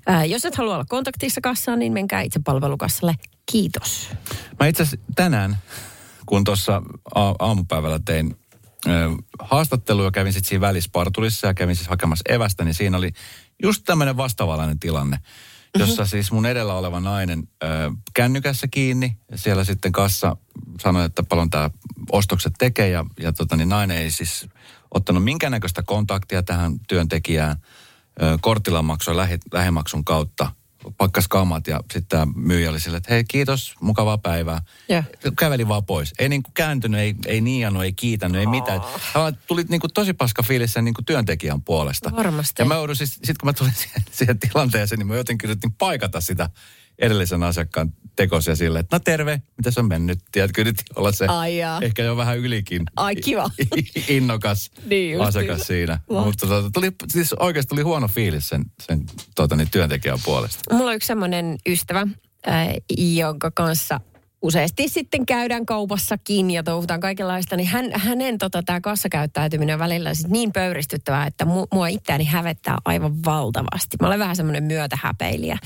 Ää, 0.06 0.24
jos 0.24 0.44
et 0.44 0.54
halua 0.54 0.74
olla 0.74 0.84
kontaktissa 0.88 1.40
kassaan, 1.40 1.78
niin 1.78 1.92
menkää 1.92 2.20
itse 2.20 2.40
palvelukassalle. 2.44 3.14
Kiitos. 3.52 4.10
Mä 4.60 4.66
itse 4.66 4.84
tänään, 5.14 5.58
kun 6.26 6.44
tuossa 6.44 6.82
a- 7.14 7.34
aamupäivällä 7.38 8.00
tein 8.04 8.36
ö, 8.86 8.90
haastattelua, 9.38 10.10
kävin 10.10 10.32
sitten 10.32 10.48
siinä 10.48 10.60
välisparturissa 10.60 11.46
ja 11.46 11.54
kävin 11.54 11.76
siis 11.76 11.88
hakemassa 11.88 12.34
evästä, 12.34 12.64
niin 12.64 12.74
siinä 12.74 12.96
oli 12.96 13.10
just 13.62 13.82
tämmöinen 13.84 14.16
vastaavallainen 14.16 14.78
tilanne, 14.78 15.18
jossa 15.78 16.06
siis 16.06 16.32
mun 16.32 16.46
edellä 16.46 16.74
oleva 16.74 17.00
nainen 17.00 17.48
ö, 17.62 17.66
kännykässä 18.14 18.68
kiinni. 18.68 19.16
Siellä 19.34 19.64
sitten 19.64 19.92
kassa 19.92 20.36
sanoi, 20.80 21.04
että 21.04 21.22
paljon 21.22 21.50
tämä 21.50 21.70
ostokset 22.12 22.52
tekee 22.58 22.88
ja, 22.88 23.04
ja 23.20 23.32
tota, 23.32 23.56
niin 23.56 23.68
nainen 23.68 23.96
ei 23.96 24.10
siis 24.10 24.48
ottanut 24.94 25.24
minkäännäköistä 25.24 25.82
kontaktia 25.82 26.42
tähän 26.42 26.80
työntekijään. 26.88 27.56
Ö, 28.22 28.38
kortilla 28.40 28.82
maksoi 28.82 29.16
lähe, 29.16 29.38
lähemaksun 29.52 30.04
kautta 30.04 30.50
pakkas 30.98 31.28
kamat 31.28 31.66
ja 31.66 31.76
sitten 31.80 32.04
tämä 32.08 32.26
myyjä 32.34 32.70
oli 32.70 32.80
sille, 32.80 32.96
että 32.96 33.14
hei 33.14 33.24
kiitos, 33.24 33.74
mukavaa 33.80 34.18
päivää. 34.18 34.62
Joo. 34.88 35.02
Käveli 35.38 35.68
vaan 35.68 35.84
pois. 35.84 36.14
Ei 36.18 36.28
niinku 36.28 36.50
kääntynyt, 36.54 37.00
ei, 37.00 37.14
ei 37.26 37.40
niiannut, 37.40 37.84
ei 37.84 37.92
kiitänyt, 37.92 38.40
ei 38.40 38.46
mitään. 38.46 38.80
Hän 39.14 39.38
tuli 39.46 39.64
niinku 39.68 39.88
tosi 39.88 40.12
paska 40.12 40.42
fiilis 40.42 40.72
sen 40.72 40.84
niinku 40.84 41.02
työntekijän 41.02 41.62
puolesta. 41.62 42.10
Varmasti. 42.16 42.62
Ja 42.62 42.66
mä 42.66 42.74
joudun 42.74 42.96
siis, 42.96 43.20
sit 43.24 43.38
kun 43.38 43.48
mä 43.48 43.52
tulin 43.52 43.74
siihen, 43.82 44.02
siihen 44.10 44.38
tilanteeseen, 44.38 44.98
niin 44.98 45.06
mä 45.06 45.16
jotenkin 45.16 45.50
yritin 45.50 45.72
paikata 45.72 46.20
sitä 46.20 46.50
edellisen 47.02 47.42
asiakkaan 47.42 47.92
tekosia 48.16 48.56
sille, 48.56 48.78
että 48.78 48.96
no 48.96 49.00
terve, 49.00 49.42
mitä 49.56 49.70
on 49.80 49.88
mennyt? 49.88 50.18
Tiedätkö, 50.32 50.60
yritin 50.60 50.84
olla 50.96 51.12
se 51.12 51.26
Ai 51.26 51.56
jaa. 51.58 51.80
ehkä 51.82 52.02
jo 52.02 52.16
vähän 52.16 52.38
ylikin 52.38 52.82
Ai, 52.96 53.16
kiva. 53.16 53.50
innokas 54.08 54.70
Niin 54.86 55.20
asiakas 55.20 55.56
niin. 55.58 55.66
siinä. 55.66 55.92
Mahtavaa. 55.92 56.24
Mutta 56.24 56.46
tota, 56.46 56.70
tuli, 56.70 56.92
siis 57.08 57.32
oikeasti 57.32 57.68
tuli 57.68 57.82
huono 57.82 58.08
fiilis 58.08 58.48
sen, 58.48 58.64
sen 58.82 59.04
tota, 59.34 59.56
niin, 59.56 59.70
työntekijän 59.70 60.18
puolesta. 60.24 60.74
Mulla 60.74 60.90
on 60.90 60.96
yksi 60.96 61.06
semmoinen 61.06 61.56
ystävä, 61.68 62.06
äh, 62.48 62.68
jonka 62.98 63.50
kanssa 63.50 64.00
useasti 64.42 64.88
sitten 64.88 65.26
käydään 65.26 65.66
kaupassakin 65.66 66.50
ja 66.50 66.62
touhutaan 66.62 67.00
kaikenlaista, 67.00 67.56
niin 67.56 67.68
hän, 67.68 67.90
hänen 67.94 68.38
tota, 68.38 68.62
tämä 68.62 68.80
kassakäyttäytyminen 68.80 69.74
on 69.74 69.80
välillä 69.80 70.14
sit 70.14 70.28
niin 70.28 70.52
pöyristyttävää, 70.52 71.26
että 71.26 71.44
mu, 71.44 71.66
mua 71.72 71.88
itseäni 71.88 72.24
hävettää 72.24 72.78
aivan 72.84 73.24
valtavasti. 73.24 73.96
Mä 74.00 74.06
olen 74.06 74.18
vähän 74.18 74.36
semmoinen 74.36 74.64
myötähäpeilijä. 74.64 75.58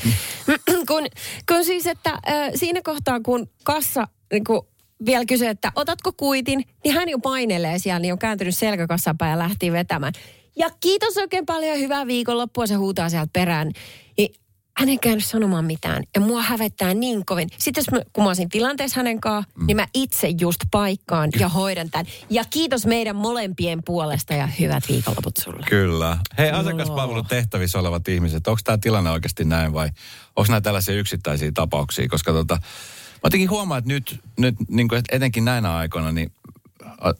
kun, 0.88 1.06
kun 1.48 1.64
siis, 1.64 1.86
että 1.86 2.10
äh, 2.10 2.50
siinä 2.54 2.80
kohtaa, 2.84 3.20
kun 3.20 3.48
kassa 3.64 4.08
niin 4.32 4.44
kun 4.44 4.66
vielä 5.06 5.24
kysyy, 5.24 5.48
että 5.48 5.72
otatko 5.74 6.12
kuitin, 6.12 6.64
niin 6.84 6.94
hän 6.94 7.08
jo 7.08 7.18
painelee 7.18 7.78
siellä, 7.78 7.98
niin 7.98 8.12
on 8.12 8.18
kääntynyt 8.18 8.56
selkäkassapään 8.56 9.30
ja 9.30 9.38
lähti 9.38 9.72
vetämään. 9.72 10.12
Ja 10.56 10.70
kiitos 10.80 11.16
oikein 11.16 11.46
paljon 11.46 11.72
ja 11.72 11.78
hyvää 11.78 12.06
viikonloppua, 12.06 12.66
se 12.66 12.74
huutaa 12.74 13.08
sieltä 13.08 13.30
perään. 13.32 13.72
Niin 14.18 14.34
hän 14.78 14.88
ei 14.88 14.98
käynyt 14.98 15.24
sanomaan 15.24 15.64
mitään. 15.64 16.02
Ja 16.14 16.20
mua 16.20 16.42
hävettää 16.42 16.94
niin 16.94 17.26
kovin. 17.26 17.48
Sitten 17.58 17.80
jos 17.80 17.90
mä, 17.90 18.10
kun 18.12 18.24
mä 18.24 18.30
olisin 18.30 18.48
tilanteessa 18.48 18.96
hänen 18.96 19.20
kanssa, 19.20 19.50
mm. 19.54 19.66
niin 19.66 19.76
mä 19.76 19.86
itse 19.94 20.28
just 20.40 20.60
paikkaan 20.70 21.30
ja 21.38 21.48
hoidan 21.48 21.90
tämän. 21.90 22.06
Ja 22.30 22.44
kiitos 22.50 22.86
meidän 22.86 23.16
molempien 23.16 23.82
puolesta 23.84 24.34
ja 24.34 24.46
hyvät 24.46 24.84
viikonloput 24.88 25.36
sulle. 25.36 25.66
Kyllä. 25.68 26.18
Hei, 26.38 26.50
asiakaspalvelutehtävissä 26.50 27.78
olevat 27.78 28.08
ihmiset, 28.08 28.48
onko 28.48 28.60
tämä 28.64 28.78
tilanne 28.78 29.10
oikeasti 29.10 29.44
näin 29.44 29.72
vai 29.72 29.88
onko 30.36 30.48
nämä 30.48 30.60
tällaisia 30.60 30.94
yksittäisiä 30.94 31.52
tapauksia? 31.54 32.08
Koska 32.08 32.32
tota, 32.32 32.54
mä 32.54 33.20
jotenkin 33.24 33.50
huomaan, 33.50 33.78
että 33.78 33.88
nyt, 33.88 34.20
nyt 34.38 34.54
niin 34.68 34.88
kuin 34.88 35.02
etenkin 35.12 35.44
näinä 35.44 35.76
aikoina, 35.76 36.12
niin 36.12 36.32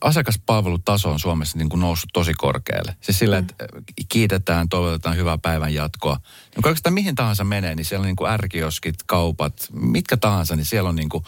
asiakaspalvelutaso 0.01 1.11
on 1.11 1.19
Suomessa 1.19 1.57
niin 1.57 1.69
kuin 1.69 1.79
noussut 1.79 2.09
tosi 2.13 2.33
korkealle. 2.33 2.95
Siis 3.01 3.19
sillä, 3.19 3.37
että 3.37 3.65
mm. 3.73 3.83
kiitetään, 4.09 4.69
toivotetaan 4.69 5.17
hyvää 5.17 5.37
päivän 5.37 5.73
jatkoa. 5.73 6.19
No 6.55 6.61
oikeastaan 6.65 6.93
mihin 6.93 7.15
tahansa 7.15 7.43
menee, 7.43 7.75
niin 7.75 7.85
siellä 7.85 8.01
on 8.01 8.07
niin 8.07 8.15
kuin 8.15 8.31
ärkioskit, 8.31 8.95
kaupat, 9.05 9.53
mitkä 9.71 10.17
tahansa, 10.17 10.55
niin 10.55 10.65
siellä 10.65 10.89
on 10.89 10.95
niin 10.95 11.09
kuin 11.09 11.23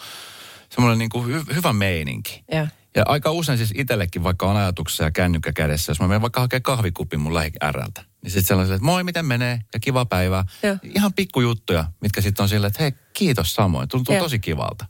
semmoinen 0.70 0.98
niin 0.98 1.10
kuin 1.10 1.26
hy- 1.26 1.54
hyvä 1.54 1.72
meininki. 1.72 2.44
Ja. 2.52 2.66
Ja 2.94 3.02
aika 3.06 3.30
usein 3.30 3.58
siis 3.58 3.72
itsellekin, 3.74 4.22
vaikka 4.22 4.46
on 4.46 4.56
ajatuksessa 4.56 5.04
ja 5.04 5.10
kännykkä 5.10 5.52
kädessä, 5.52 5.90
jos 5.90 6.00
mä 6.00 6.08
menen 6.08 6.22
vaikka 6.22 6.40
hakemaan 6.40 6.62
kahvikupin 6.62 7.20
mun 7.20 7.34
lähi 7.34 7.50
ärältä, 7.62 8.04
niin 8.22 8.30
sitten 8.30 8.44
sellaiselle, 8.44 8.76
että 8.76 8.84
moi, 8.84 9.04
miten 9.04 9.26
menee 9.26 9.60
ja 9.74 9.80
kiva 9.80 10.04
päivä. 10.04 10.44
Joo. 10.62 10.76
Ihan 10.82 11.12
pikkujuttuja, 11.12 11.84
mitkä 12.00 12.20
sitten 12.20 12.42
on 12.42 12.48
silleen, 12.48 12.68
että 12.68 12.82
hei, 12.82 12.92
kiitos 13.12 13.54
samoin, 13.54 13.88
tuntuu 13.88 14.14
Joo. 14.14 14.24
tosi 14.24 14.38
kivalta. 14.38 14.86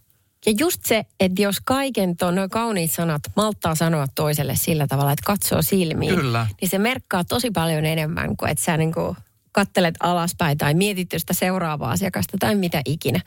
Ja 0.46 0.52
just 0.58 0.80
se, 0.84 1.04
että 1.20 1.42
jos 1.42 1.56
kaiken 1.64 2.16
tuon 2.16 2.34
noin 2.34 2.50
kauniit 2.50 2.92
sanat 2.92 3.22
malttaa 3.36 3.74
sanoa 3.74 4.06
toiselle 4.14 4.56
sillä 4.56 4.86
tavalla, 4.86 5.12
että 5.12 5.26
katsoo 5.26 5.62
silmiin, 5.62 6.14
Kyllä. 6.14 6.46
niin 6.60 6.68
se 6.68 6.78
merkkaa 6.78 7.24
tosi 7.24 7.50
paljon 7.50 7.84
enemmän 7.84 8.36
kuin 8.36 8.50
että 8.50 8.64
sä 8.64 8.76
niin 8.76 8.92
kuin 8.92 9.16
kattelet 9.52 9.94
alaspäin 10.00 10.58
tai 10.58 10.74
mietit 10.74 11.08
sitä 11.16 11.34
seuraavaa 11.34 11.90
asiakasta 11.90 12.36
tai 12.40 12.54
mitä 12.54 12.82
ikinä. 12.84 13.20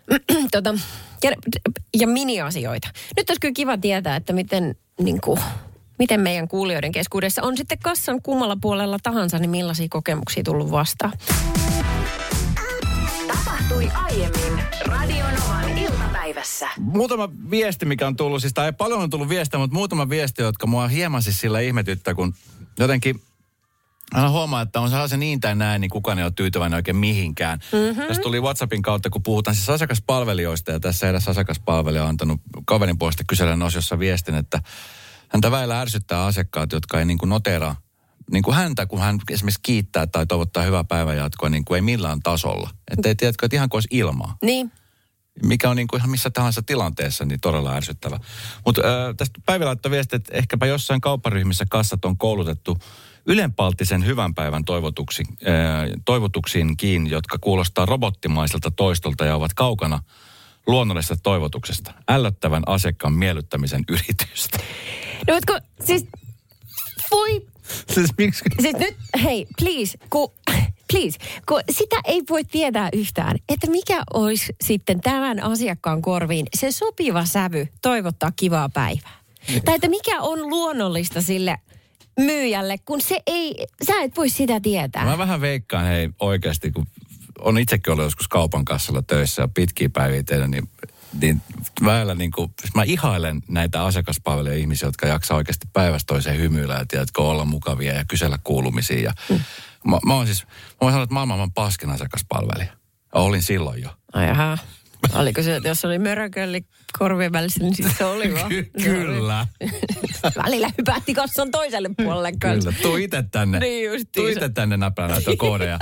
tota, 0.52 0.74
ja, 1.24 1.32
ja 2.00 2.06
mini-asioita. 2.06 2.88
Nyt 3.16 3.30
olisi 3.30 3.40
kyllä 3.40 3.54
kiva 3.54 3.78
tietää, 3.78 4.16
että 4.16 4.32
miten, 4.32 4.76
niin 5.00 5.20
kuin, 5.20 5.40
miten 5.98 6.20
meidän 6.20 6.48
kuulijoiden 6.48 6.92
keskuudessa 6.92 7.42
on 7.42 7.56
sitten 7.56 7.78
kassan 7.78 8.22
kummalla 8.22 8.56
puolella 8.60 8.98
tahansa, 9.02 9.38
niin 9.38 9.50
millaisia 9.50 9.86
kokemuksia 9.90 10.42
tullut 10.42 10.70
vastaan. 10.70 11.12
Tapahtui 13.68 13.90
aiemmin 13.94 14.64
Radionovan 14.86 15.78
iltapäivässä. 15.78 16.68
Muutama 16.78 17.28
viesti, 17.50 17.86
mikä 17.86 18.06
on 18.06 18.16
tullut, 18.16 18.40
siis 18.40 18.54
tai 18.54 18.66
ei 18.66 18.72
paljon 18.72 19.00
on 19.00 19.10
tullut 19.10 19.28
viestiä, 19.28 19.58
mutta 19.58 19.74
muutama 19.74 20.08
viesti, 20.08 20.42
jotka 20.42 20.66
mua 20.66 20.88
hieman 20.88 21.22
siis 21.22 21.40
sillä 21.40 21.60
ihmetyttää, 21.60 22.14
kun 22.14 22.34
jotenkin 22.78 23.22
aina 24.14 24.30
huomaa, 24.30 24.62
että 24.62 24.80
on 24.80 24.90
sellaisen 24.90 25.20
niin 25.20 25.40
tai 25.40 25.54
näin, 25.54 25.80
niin 25.80 25.90
kukaan 25.90 26.18
ei 26.18 26.24
ole 26.24 26.32
tyytyväinen 26.36 26.76
oikein 26.76 26.96
mihinkään. 26.96 27.58
Mm-hmm. 27.72 28.06
Tässä 28.06 28.22
tuli 28.22 28.40
WhatsAppin 28.40 28.82
kautta, 28.82 29.10
kun 29.10 29.22
puhutaan 29.22 29.54
siis 29.54 29.70
asiakaspalvelijoista, 29.70 30.70
ja 30.70 30.80
tässä 30.80 31.10
edes 31.10 31.28
asiakaspalvelija 31.28 32.02
on 32.02 32.08
antanut 32.08 32.40
kaverin 32.66 32.98
puolesta 32.98 33.24
kyselen 33.28 33.62
osiossa 33.62 33.98
viestin, 33.98 34.34
että 34.34 34.60
häntä 35.28 35.50
väillä 35.50 35.80
ärsyttää 35.80 36.24
asiakkaat, 36.24 36.72
jotka 36.72 36.98
ei 36.98 37.04
niin 37.04 37.18
kuin 37.18 37.28
notera 37.28 37.74
niin 38.32 38.42
kuin 38.42 38.56
häntä, 38.56 38.86
kun 38.86 39.00
hän 39.00 39.18
esimerkiksi 39.30 39.60
kiittää 39.62 40.06
tai 40.06 40.26
toivottaa 40.26 40.62
hyvää 40.62 40.84
päivänjatkoa, 40.84 41.48
niin 41.48 41.64
kuin 41.64 41.76
ei 41.76 41.82
millään 41.82 42.20
tasolla. 42.20 42.70
Että 42.90 43.08
ei 43.08 43.14
tiedätkö, 43.14 43.46
että 43.46 43.56
ihan 43.56 43.68
kuin 43.68 43.76
olisi 43.76 43.88
ilmaa 43.90 44.36
Niin, 44.42 44.72
mikä 45.42 45.70
on 45.70 45.76
niin 45.76 45.88
kuin 45.88 46.00
ihan 46.00 46.10
missä 46.10 46.30
tahansa 46.30 46.62
tilanteessa 46.62 47.24
niin 47.24 47.40
todella 47.40 47.74
ärsyttävä. 47.74 48.20
Mutta 48.66 48.82
äh, 48.82 49.14
tästä 49.16 49.40
Päivi 49.46 49.64
laittoi 49.64 49.90
viesti, 49.90 50.16
että 50.16 50.34
ehkäpä 50.36 50.66
jossain 50.66 51.00
kaupparyhmissä 51.00 51.64
kassat 51.70 52.04
on 52.04 52.18
koulutettu 52.18 52.78
ylenpalttisen 53.26 54.06
hyvän 54.06 54.34
päivän 54.34 54.64
toivotuksi, 54.64 55.22
äh, 55.30 56.02
toivotuksiinkin, 56.04 57.10
jotka 57.10 57.38
kuulostaa 57.40 57.86
robottimaiselta 57.86 58.70
toistolta 58.70 59.24
ja 59.24 59.36
ovat 59.36 59.54
kaukana 59.54 60.02
luonnollisesta 60.66 61.22
toivotuksesta. 61.22 61.94
Ällöttävän 62.08 62.62
asiakkaan 62.66 63.12
miellyttämisen 63.12 63.84
yritystä. 63.88 64.58
no 65.28 65.34
mutta 65.34 65.52
kun, 65.52 65.86
siis 65.86 66.06
voi 67.10 67.47
siis 68.00 68.14
miksi? 68.18 68.44
Siis 68.60 68.76
nyt, 68.76 68.96
hei, 69.24 69.46
please, 69.58 69.98
ku, 70.10 70.34
please, 70.92 71.18
kun 71.48 71.60
sitä 71.70 71.96
ei 72.04 72.22
voi 72.30 72.44
tietää 72.44 72.88
yhtään, 72.92 73.36
että 73.48 73.70
mikä 73.70 74.02
olisi 74.14 74.56
sitten 74.64 75.00
tämän 75.00 75.42
asiakkaan 75.42 76.02
korviin 76.02 76.46
se 76.56 76.72
sopiva 76.72 77.24
sävy 77.24 77.68
toivottaa 77.82 78.32
kivaa 78.36 78.68
päivää. 78.68 79.18
Tai 79.64 79.74
että 79.74 79.88
mikä 79.88 80.20
on 80.20 80.50
luonnollista 80.50 81.22
sille 81.22 81.58
myyjälle, 82.18 82.78
kun 82.78 83.00
se 83.00 83.20
ei, 83.26 83.66
sä 83.86 84.02
et 84.02 84.16
voi 84.16 84.28
sitä 84.28 84.60
tietää. 84.60 85.04
Mä 85.04 85.18
vähän 85.18 85.40
veikkaan, 85.40 85.86
hei 85.86 86.10
oikeasti, 86.20 86.72
kun 86.72 86.86
on 87.38 87.58
itsekin 87.58 87.92
ollut 87.92 88.04
joskus 88.04 88.28
kaupan 88.28 88.64
kassalla 88.64 89.02
töissä 89.02 89.42
ja 89.42 89.48
pitkiä 89.54 89.88
päiviä 89.88 90.22
tehnyt, 90.22 90.50
niin, 90.50 90.68
niin 91.20 91.42
väillä 91.84 92.14
niin 92.14 92.30
kuin, 92.30 92.52
siis 92.60 92.74
mä 92.74 92.82
ihailen 92.82 93.42
näitä 93.48 93.84
asiakaspalvelijoita 93.84 94.60
ihmisiä, 94.60 94.88
jotka 94.88 95.06
jaksaa 95.06 95.36
oikeasti 95.36 95.66
päivästä 95.72 96.06
toiseen 96.06 96.38
hymyillä 96.38 96.74
ja 96.74 96.86
tiedätkö, 96.86 97.22
olla 97.22 97.44
mukavia 97.44 97.94
ja 97.94 98.04
kysellä 98.08 98.38
kuulumisia. 98.44 99.00
Ja, 99.00 99.12
mm. 99.30 99.40
mä, 99.86 99.98
mä 100.06 100.14
oon 100.14 100.26
siis, 100.26 100.44
mä 100.44 100.50
voin 100.80 100.92
sanoa, 100.92 101.04
että 101.04 101.14
mä 101.14 101.20
oon 101.20 101.28
maailman 101.28 101.52
paskin 101.52 101.90
asiakaspalvelija. 101.90 102.72
Ja 103.14 103.20
olin 103.20 103.42
silloin 103.42 103.82
jo. 103.82 103.90
Ai 104.12 104.26
jaha. 104.26 104.58
Oliko 105.14 105.42
se, 105.42 105.60
jos 105.64 105.84
oli 105.84 105.98
mörökölli 105.98 106.64
korvien 106.98 107.32
välissä, 107.32 107.60
niin 107.60 107.74
sitten 107.74 107.94
se 107.98 108.04
oli 108.04 108.34
vaan. 108.34 108.48
Ky- 108.48 108.70
kyllä. 108.82 109.46
Välillä 110.44 110.70
hypähti 110.78 111.14
kassan 111.14 111.50
toiselle 111.50 111.90
puolelle 111.96 112.32
kanssa. 112.40 112.70
Kyllä, 112.70 112.82
tuu 112.82 112.96
itse 112.96 113.24
tänne. 113.30 113.58
Niin 113.58 113.86
justiinsa. 113.86 114.12
Tuu 114.14 114.26
itse 114.26 114.48
tänne 114.48 114.76
näppää 114.76 115.08
näitä 115.08 115.30
koodeja. 115.38 115.78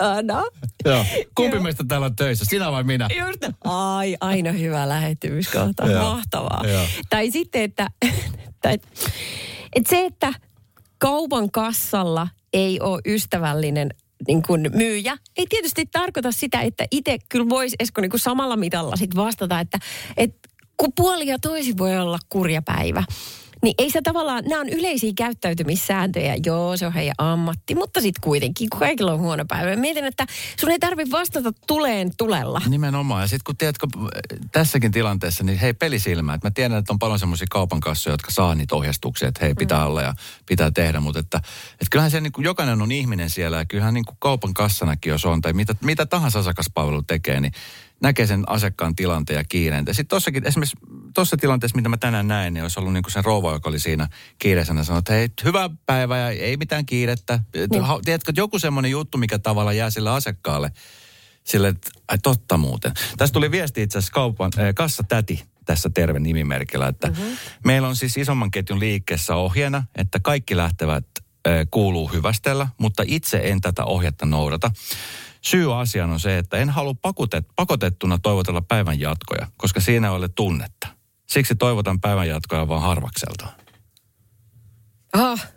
Ihanaa. 0.00 0.44
Joo. 0.84 1.04
Kumpi 1.34 1.56
Joo. 1.56 1.62
meistä 1.62 1.84
täällä 1.88 2.04
on 2.04 2.16
töissä, 2.16 2.44
sinä 2.44 2.72
vai 2.72 2.84
minä? 2.84 3.08
Just, 3.18 3.54
ai, 3.64 4.16
aina 4.20 4.52
hyvä 4.52 4.88
lähestymiskohta. 4.88 5.86
Joo. 5.86 6.02
Mahtavaa. 6.02 6.64
Joo. 6.68 6.84
Tai 7.10 7.30
sitten, 7.30 7.62
että, 7.62 7.88
tai, 8.62 8.74
että 9.76 9.90
se, 9.90 10.04
että 10.04 10.32
kaupan 10.98 11.50
kassalla 11.50 12.28
ei 12.52 12.80
ole 12.80 13.00
ystävällinen 13.06 13.90
niin 14.26 14.42
kuin 14.42 14.70
myyjä, 14.74 15.16
ei 15.36 15.46
tietysti 15.48 15.86
tarkoita 15.86 16.32
sitä, 16.32 16.60
että 16.60 16.84
itse 16.90 17.18
kyllä 17.28 17.48
voisi 17.48 17.76
Esko 17.78 18.00
niin 18.00 18.10
kuin 18.10 18.20
samalla 18.20 18.56
mitalla 18.56 18.96
sit 18.96 19.16
vastata, 19.16 19.60
että, 19.60 19.78
että 20.16 20.48
kun 20.76 20.92
puoli 20.96 21.26
ja 21.26 21.38
toisi 21.38 21.78
voi 21.78 21.98
olla 21.98 22.18
kurja 22.28 22.62
päivä. 22.62 23.04
Niin 23.62 23.74
ei 23.78 23.90
se 23.90 24.00
tavallaan, 24.02 24.44
nämä 24.44 24.60
on 24.60 24.68
yleisiä 24.68 25.12
käyttäytymissääntöjä. 25.16 26.36
Joo, 26.46 26.76
se 26.76 26.86
on 26.86 26.92
heidän 26.92 27.14
ammatti, 27.18 27.74
mutta 27.74 28.00
sitten 28.00 28.20
kuitenkin, 28.20 28.70
kun 28.70 28.80
kaikilla 28.80 29.12
on 29.12 29.18
huono 29.18 29.44
päivä. 29.48 29.76
Mietin, 29.76 30.04
että 30.04 30.26
sun 30.60 30.70
ei 30.70 30.78
tarvitse 30.78 31.10
vastata 31.10 31.52
tuleen 31.66 32.10
tulella. 32.16 32.62
Nimenomaan. 32.68 33.22
Ja 33.22 33.28
sitten 33.28 33.44
kun 33.44 33.56
tiedätkö, 33.56 33.86
tässäkin 34.52 34.92
tilanteessa, 34.92 35.44
niin 35.44 35.58
hei 35.58 35.72
pelisilmä. 35.72 36.34
Että 36.34 36.46
mä 36.46 36.50
tiedän, 36.50 36.78
että 36.78 36.92
on 36.92 36.98
paljon 36.98 37.18
semmoisia 37.18 37.46
kaupan 37.50 37.80
kassoja, 37.80 38.14
jotka 38.14 38.30
saa 38.30 38.54
niitä 38.54 38.74
ohjeistuksia, 38.74 39.28
että 39.28 39.44
hei 39.44 39.54
pitää 39.54 39.86
olla 39.86 40.02
ja 40.02 40.14
pitää 40.46 40.70
tehdä. 40.70 41.00
Mutta 41.00 41.20
että, 41.20 41.38
että 41.72 41.86
kyllähän 41.90 42.10
se 42.10 42.20
niin 42.20 42.32
kuin, 42.32 42.44
jokainen 42.44 42.82
on 42.82 42.92
ihminen 42.92 43.30
siellä 43.30 43.56
ja 43.56 43.64
kyllähän 43.64 43.94
niin 43.94 44.04
kuin 44.04 44.16
kaupan 44.18 44.54
kassanakin, 44.54 45.10
jos 45.10 45.24
on, 45.24 45.40
tai 45.40 45.52
mitä, 45.52 45.74
mitä 45.80 46.06
tahansa 46.06 46.38
asiakaspalvelu 46.38 47.02
tekee, 47.02 47.40
niin 47.40 47.52
näkee 48.02 48.26
sen 48.26 48.44
asiakkaan 48.46 48.96
tilanteen 48.96 49.36
ja 49.36 49.44
kiireen. 49.44 49.84
Sitten 49.86 50.06
tossakin, 50.06 50.46
esimerkiksi 50.46 50.76
tuossa 51.14 51.36
tilanteessa, 51.36 51.76
mitä 51.76 51.88
mä 51.88 51.96
tänään 51.96 52.28
näin, 52.28 52.54
niin 52.54 52.62
olisi 52.62 52.80
ollut 52.80 52.92
niin 52.92 53.02
kuin 53.02 53.12
se 53.12 53.22
rouva, 53.22 53.52
joka 53.52 53.68
oli 53.68 53.78
siinä 53.78 54.08
kiireisenä, 54.38 54.84
sanoi, 54.84 54.98
että 54.98 55.12
hei, 55.12 55.28
hyvää 55.44 55.70
päivää 55.86 56.32
ja 56.32 56.42
ei 56.42 56.56
mitään 56.56 56.86
kiirettä. 56.86 57.40
Niin. 57.54 57.82
Tiedätkö, 58.04 58.30
että 58.30 58.40
joku 58.40 58.58
semmoinen 58.58 58.90
juttu, 58.90 59.18
mikä 59.18 59.38
tavallaan 59.38 59.76
jää 59.76 59.90
sille 59.90 60.10
asiakkaalle, 60.10 60.70
sille, 61.44 61.68
että 61.68 61.90
ai 62.08 62.18
totta 62.18 62.56
muuten. 62.56 62.92
Tässä 63.16 63.32
tuli 63.32 63.50
viesti 63.50 63.82
itse 63.82 63.98
asiassa 63.98 64.12
kaupan, 64.12 64.50
äh, 64.58 64.74
kassatäti 64.74 65.44
tässä 65.64 65.90
terve 65.94 66.18
nimimerkillä, 66.18 66.88
että 66.88 67.08
mm-hmm. 67.08 67.36
meillä 67.64 67.88
on 67.88 67.96
siis 67.96 68.16
isomman 68.16 68.50
ketjun 68.50 68.80
liikkeessä 68.80 69.36
ohjeena, 69.36 69.84
että 69.94 70.20
kaikki 70.20 70.56
lähtevät 70.56 71.06
äh, 71.18 71.66
kuuluu 71.70 72.08
hyvästellä, 72.08 72.68
mutta 72.78 73.02
itse 73.06 73.40
en 73.44 73.60
tätä 73.60 73.84
ohjetta 73.84 74.26
noudata. 74.26 74.70
Syy 75.50 75.80
asiaan 75.80 76.10
on 76.10 76.20
se, 76.20 76.38
että 76.38 76.56
en 76.56 76.70
halua 76.70 76.94
pakotet, 77.02 77.46
pakotettuna 77.56 78.18
toivotella 78.18 78.62
päivän 78.62 79.00
jatkoja, 79.00 79.46
koska 79.56 79.80
siinä 79.80 80.08
ei 80.08 80.14
ole 80.14 80.28
tunnetta. 80.28 80.88
Siksi 81.30 81.54
toivotan 81.54 82.00
päivän 82.00 82.28
jatkoja 82.28 82.68
vaan 82.68 82.82
harvakselta. 82.82 83.46
Ah. 85.12 85.48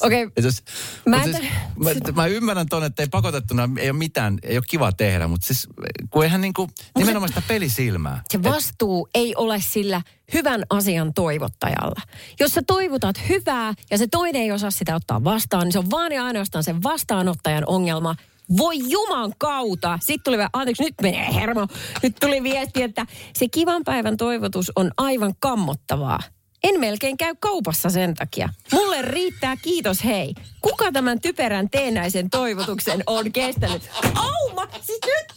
Okei, 0.00 0.24
okay. 0.24 0.32
Et 0.36 0.44
jos- 0.44 0.62
Mä 1.06 1.24
siis, 1.24 1.36
mä, 1.76 1.90
mä, 2.14 2.26
ymmärrän 2.26 2.68
ton, 2.68 2.84
että 2.84 3.02
ei 3.02 3.08
pakotettuna, 3.08 3.68
ei 3.78 3.90
ole 3.90 3.98
mitään, 3.98 4.38
ei 4.42 4.56
ole 4.56 4.64
kiva 4.68 4.92
tehdä, 4.92 5.28
mutta 5.28 5.46
siis 5.46 5.68
kun 6.10 6.24
eihän 6.24 6.40
niinku, 6.40 6.70
nimenomaan 6.98 7.28
sitä 7.28 7.42
pelisilmää. 7.48 8.22
se 8.28 8.42
vastuu 8.42 9.08
ei 9.14 9.34
ole 9.36 9.60
sillä 9.60 10.02
hyvän 10.34 10.64
asian 10.70 11.14
toivottajalla. 11.14 12.00
Jos 12.40 12.54
sä 12.54 12.62
toivotat 12.66 13.28
hyvää 13.28 13.74
ja 13.90 13.98
se 13.98 14.06
toinen 14.06 14.42
ei 14.42 14.52
osaa 14.52 14.70
sitä 14.70 14.94
ottaa 14.94 15.24
vastaan, 15.24 15.64
niin 15.64 15.72
se 15.72 15.78
on 15.78 15.90
vaan 15.90 16.12
ja 16.12 16.24
ainoastaan 16.24 16.64
sen 16.64 16.82
vastaanottajan 16.82 17.64
ongelma. 17.66 18.16
Voi 18.58 18.76
juman 18.88 19.32
kautta. 19.38 19.98
Sitten 20.02 20.24
tuli 20.24 20.36
vielä, 20.36 20.50
anteeksi, 20.52 20.82
nyt 20.82 20.94
menee 21.02 21.34
hermo. 21.34 21.66
Nyt 22.02 22.16
tuli 22.20 22.42
viesti, 22.42 22.82
että 22.82 23.06
se 23.34 23.48
kivan 23.48 23.84
päivän 23.84 24.16
toivotus 24.16 24.72
on 24.76 24.90
aivan 24.96 25.34
kammottavaa. 25.38 26.18
En 26.62 26.80
melkein 26.80 27.16
käy 27.16 27.34
kaupassa 27.40 27.90
sen 27.90 28.14
takia. 28.14 28.48
Mulle 28.72 29.02
riittää 29.02 29.56
kiitos 29.56 30.04
hei. 30.04 30.34
Kuka 30.60 30.92
tämän 30.92 31.20
typerän 31.20 31.70
teenäisen 31.70 32.30
toivotuksen 32.30 33.02
on 33.06 33.32
kestänyt? 33.32 33.90
Auma! 34.14 34.68
Siis 34.82 35.00
nyt! 35.06 35.36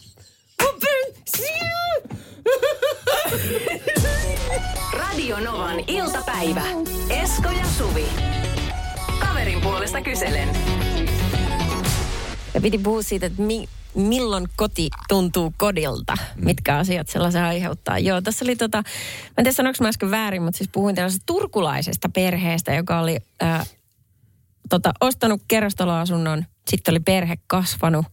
Radio 4.92 5.40
Novan 5.40 5.80
iltapäivä. 5.86 6.62
Esko 7.22 7.48
ja 7.48 7.64
Suvi. 7.78 8.06
Kaverin 9.18 9.60
puolesta 9.60 10.02
kyselen. 10.02 10.48
Ja 12.54 12.60
piti 12.60 12.78
puhua 12.78 13.02
siitä, 13.02 13.26
että 13.26 13.42
mi, 13.42 13.68
milloin 13.94 14.48
koti 14.56 14.88
tuntuu 15.08 15.54
kodilta. 15.56 16.14
Mitkä 16.36 16.76
asiat 16.76 17.08
sellaisen 17.08 17.44
aiheuttaa. 17.44 17.98
Joo, 17.98 18.20
tässä 18.20 18.44
oli 18.44 18.56
tota, 18.56 18.78
mä 18.78 18.84
en 19.38 19.44
tiedä 19.44 19.52
sanoinko 19.52 19.84
mä 19.84 19.88
äsken 19.88 20.10
väärin, 20.10 20.42
mutta 20.42 20.58
siis 20.58 20.70
puhuin 20.72 20.94
tällaisesta 20.94 21.26
turkulaisesta 21.26 22.08
perheestä, 22.08 22.74
joka 22.74 23.00
oli 23.00 23.18
ää, 23.40 23.66
tota, 24.68 24.92
ostanut 25.00 25.42
kerrostaloasunnon. 25.48 26.44
Sitten 26.68 26.92
oli 26.92 27.00
perhe 27.00 27.38
kasvanut. 27.46 28.06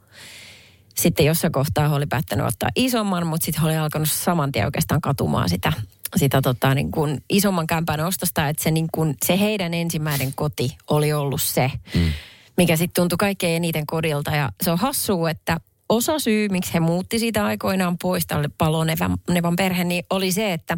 Sitten 0.95 1.25
jossain 1.25 1.53
kohtaa 1.53 1.87
he 1.87 1.95
oli 1.95 2.05
päättänyt 2.05 2.45
ottaa 2.45 2.69
isomman, 2.75 3.27
mutta 3.27 3.45
sitten 3.45 3.61
he 3.61 3.67
oli 3.67 3.77
alkanut 3.77 4.11
saman 4.11 4.51
tien 4.51 4.65
oikeastaan 4.65 5.01
katumaan 5.01 5.49
sitä, 5.49 5.73
sitä 6.15 6.41
tota, 6.41 6.73
niin 6.73 6.91
kuin 6.91 7.23
isomman 7.29 7.67
kämpän 7.67 7.99
ostosta. 7.99 8.49
Että 8.49 8.63
se, 8.63 8.71
niin 8.71 8.87
kuin, 8.91 9.15
se 9.25 9.39
heidän 9.39 9.73
ensimmäinen 9.73 10.33
koti 10.35 10.77
oli 10.87 11.13
ollut 11.13 11.41
se, 11.41 11.71
mm. 11.95 12.11
Mikä 12.57 12.75
sitten 12.75 13.01
tuntui 13.01 13.17
kaikkein 13.17 13.55
eniten 13.55 13.85
kodilta. 13.85 14.35
Ja 14.35 14.51
se 14.63 14.71
on 14.71 14.77
hassua, 14.77 15.29
että 15.29 15.59
osa 15.89 16.19
syy, 16.19 16.49
miksi 16.49 16.73
he 16.73 16.79
muutti 16.79 17.19
siitä 17.19 17.45
aikoinaan 17.45 17.97
pois 17.97 18.27
tälle 18.27 18.49
palonevan 18.57 19.17
nevan 19.29 19.55
perhe, 19.55 19.83
niin 19.83 20.05
oli 20.09 20.31
se, 20.31 20.53
että 20.53 20.77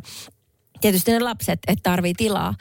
tietysti 0.81 1.11
ne 1.11 1.19
lapset, 1.19 1.59
että 1.67 1.89
tarvii 1.89 2.13
tilaa. 2.13 2.53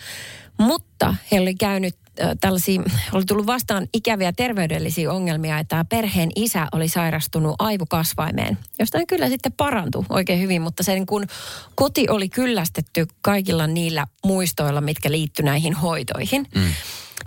Mutta 0.59 1.15
he 1.33 1.41
oli 1.41 1.55
käynyt 1.55 1.97
äh, 2.23 2.31
tällaisia, 2.41 2.83
oli 3.13 3.25
tullut 3.25 3.47
vastaan 3.47 3.89
ikäviä 3.95 4.33
terveydellisiä 4.33 5.13
ongelmia, 5.13 5.59
että 5.59 5.69
tämä 5.69 5.85
perheen 5.85 6.31
isä 6.37 6.67
oli 6.73 6.89
sairastunut 6.89 7.57
aivokasvaimeen, 7.59 8.59
josta 8.79 8.99
kyllä 9.09 9.29
sitten 9.29 9.53
parantui 9.53 10.05
oikein 10.09 10.41
hyvin, 10.41 10.63
mutta 10.63 10.83
sen 10.83 11.07
kun 11.07 11.27
koti 11.75 12.07
oli 12.09 12.29
kyllästetty 12.29 13.07
kaikilla 13.23 13.67
niillä 13.67 14.07
muistoilla, 14.25 14.81
mitkä 14.81 15.11
liittyi 15.11 15.45
näihin 15.45 15.75
hoitoihin. 15.75 16.47
Mm. 16.55 16.73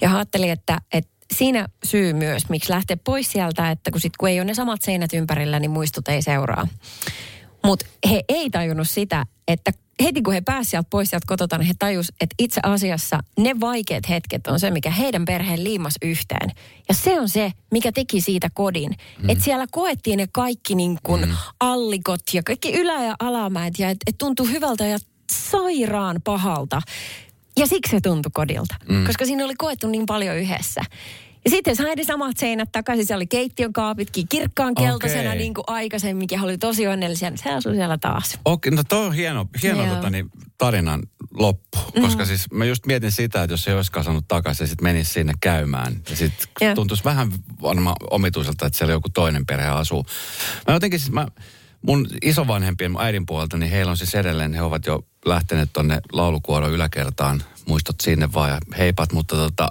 Ja 0.01 0.15
ajattelin, 0.15 0.51
että, 0.51 0.77
että 0.93 1.12
siinä 1.35 1.67
syy 1.83 2.13
myös, 2.13 2.50
miksi 2.50 2.71
lähtee 2.71 2.97
pois 3.03 3.31
sieltä, 3.31 3.71
että 3.71 3.91
kun, 3.91 4.01
sit, 4.01 4.17
kun 4.17 4.29
ei 4.29 4.39
ole 4.39 4.45
ne 4.45 4.53
samat 4.53 4.81
seinät 4.81 5.13
ympärillä, 5.13 5.59
niin 5.59 5.71
muistut 5.71 6.07
ei 6.07 6.21
seuraa. 6.21 6.67
Mutta 7.63 7.85
he 8.09 8.23
ei 8.29 8.50
tajunnut 8.50 8.89
sitä, 8.89 9.25
että 9.47 9.71
heti 10.03 10.21
kun 10.21 10.33
he 10.33 10.41
pääsivät 10.41 10.69
sieltä 10.69 10.88
pois 10.89 11.09
sieltä 11.09 11.25
kotota, 11.27 11.57
niin 11.57 11.67
he 11.67 11.73
tajus, 11.79 12.11
että 12.21 12.35
itse 12.39 12.61
asiassa 12.63 13.19
ne 13.39 13.59
vaikeat 13.59 14.09
hetket 14.09 14.47
on 14.47 14.59
se, 14.59 14.71
mikä 14.71 14.91
heidän 14.91 15.25
perheen 15.25 15.63
liimas 15.63 15.93
yhteen. 16.01 16.51
Ja 16.89 16.95
se 16.95 17.19
on 17.19 17.29
se, 17.29 17.51
mikä 17.71 17.91
teki 17.91 18.21
siitä 18.21 18.50
kodin. 18.53 18.95
Mm. 19.21 19.29
Että 19.29 19.43
siellä 19.43 19.65
koettiin 19.71 20.17
ne 20.17 20.27
kaikki 20.31 20.75
niin 20.75 20.97
kuin 21.03 21.21
mm. 21.21 21.35
allikot 21.59 22.21
ja 22.33 22.43
kaikki 22.43 22.73
ylä- 22.73 23.05
ja 23.05 23.15
alamäet 23.19 23.79
ja 23.79 23.89
että 23.89 24.03
et 24.07 24.17
tuntui 24.17 24.51
hyvältä 24.51 24.85
ja 24.85 24.97
sairaan 25.31 26.21
pahalta. 26.23 26.81
Ja 27.58 27.67
siksi 27.67 27.91
se 27.91 28.01
tuntui 28.01 28.31
kodilta, 28.34 28.75
mm. 28.89 29.05
koska 29.05 29.25
siinä 29.25 29.46
oli 29.46 29.55
koettu 29.55 29.88
niin 29.88 30.05
paljon 30.05 30.38
yhdessä. 30.38 30.81
Ja 31.46 31.51
sitten 31.51 31.75
sai 31.75 31.96
ne 31.96 32.03
samat 32.03 32.38
seinät 32.38 32.72
takaisin. 32.72 33.05
Se 33.05 33.15
oli 33.15 33.27
keittiön 33.27 33.74
kaapitkin 33.74 34.27
kirkkaan 34.27 34.75
keltaisena 34.75 35.29
Okei. 35.29 35.38
niin 35.38 35.53
kuin 35.53 35.63
aikaisemmin. 35.67 36.27
Ja 36.31 36.39
he 36.39 36.46
oli 36.46 36.58
tosi 36.58 36.88
onnellisia. 36.88 37.29
niin 37.29 37.38
Se 37.38 37.50
asui 37.50 37.75
siellä 37.75 37.98
taas. 37.98 38.39
Okei, 38.46 38.72
no 38.72 38.84
toi 38.89 39.05
on 39.05 39.13
hieno, 39.13 39.48
hieno 39.63 39.86
Joo. 39.86 39.96
tota, 39.96 40.10
niin, 40.10 40.31
tarinan 40.58 41.03
loppu. 41.34 41.77
Mm. 41.96 42.01
Koska 42.01 42.25
siis 42.25 42.51
mä 42.51 42.65
just 42.65 42.86
mietin 42.86 43.12
sitä, 43.12 43.43
että 43.43 43.53
jos 43.53 43.63
se 43.63 43.75
olisi 43.75 43.91
kasannut 43.91 44.27
takaisin 44.27 44.63
ja 44.63 44.67
sitten 44.67 44.84
menisi 44.84 45.13
sinne 45.13 45.34
käymään. 45.41 46.01
Ja 46.10 46.15
sitten 46.15 46.75
tuntuisi 46.75 47.03
vähän 47.03 47.31
varmaan 47.62 47.96
omituiselta, 48.12 48.65
että 48.65 48.77
siellä 48.77 48.93
joku 48.93 49.10
toinen 49.10 49.46
perhe 49.46 49.67
asuu. 49.67 50.05
Mä 50.67 50.74
jotenkin 50.74 51.00
siis, 51.00 51.12
mä, 51.12 51.27
mun 51.81 52.07
isovanhempien, 52.21 52.91
mun 52.91 53.01
äidin 53.01 53.25
puolelta, 53.25 53.57
niin 53.57 53.71
heillä 53.71 53.89
on 53.89 53.97
siis 53.97 54.15
edelleen, 54.15 54.53
he 54.53 54.61
ovat 54.61 54.85
jo 54.85 55.05
lähteneet 55.25 55.69
tonne 55.73 56.01
laulukuoron 56.11 56.71
yläkertaan. 56.71 57.43
Muistot 57.67 57.95
sinne 58.01 58.33
vaan 58.33 58.50
ja 58.50 58.57
heipat, 58.77 59.13
mutta 59.13 59.35
tota, 59.35 59.67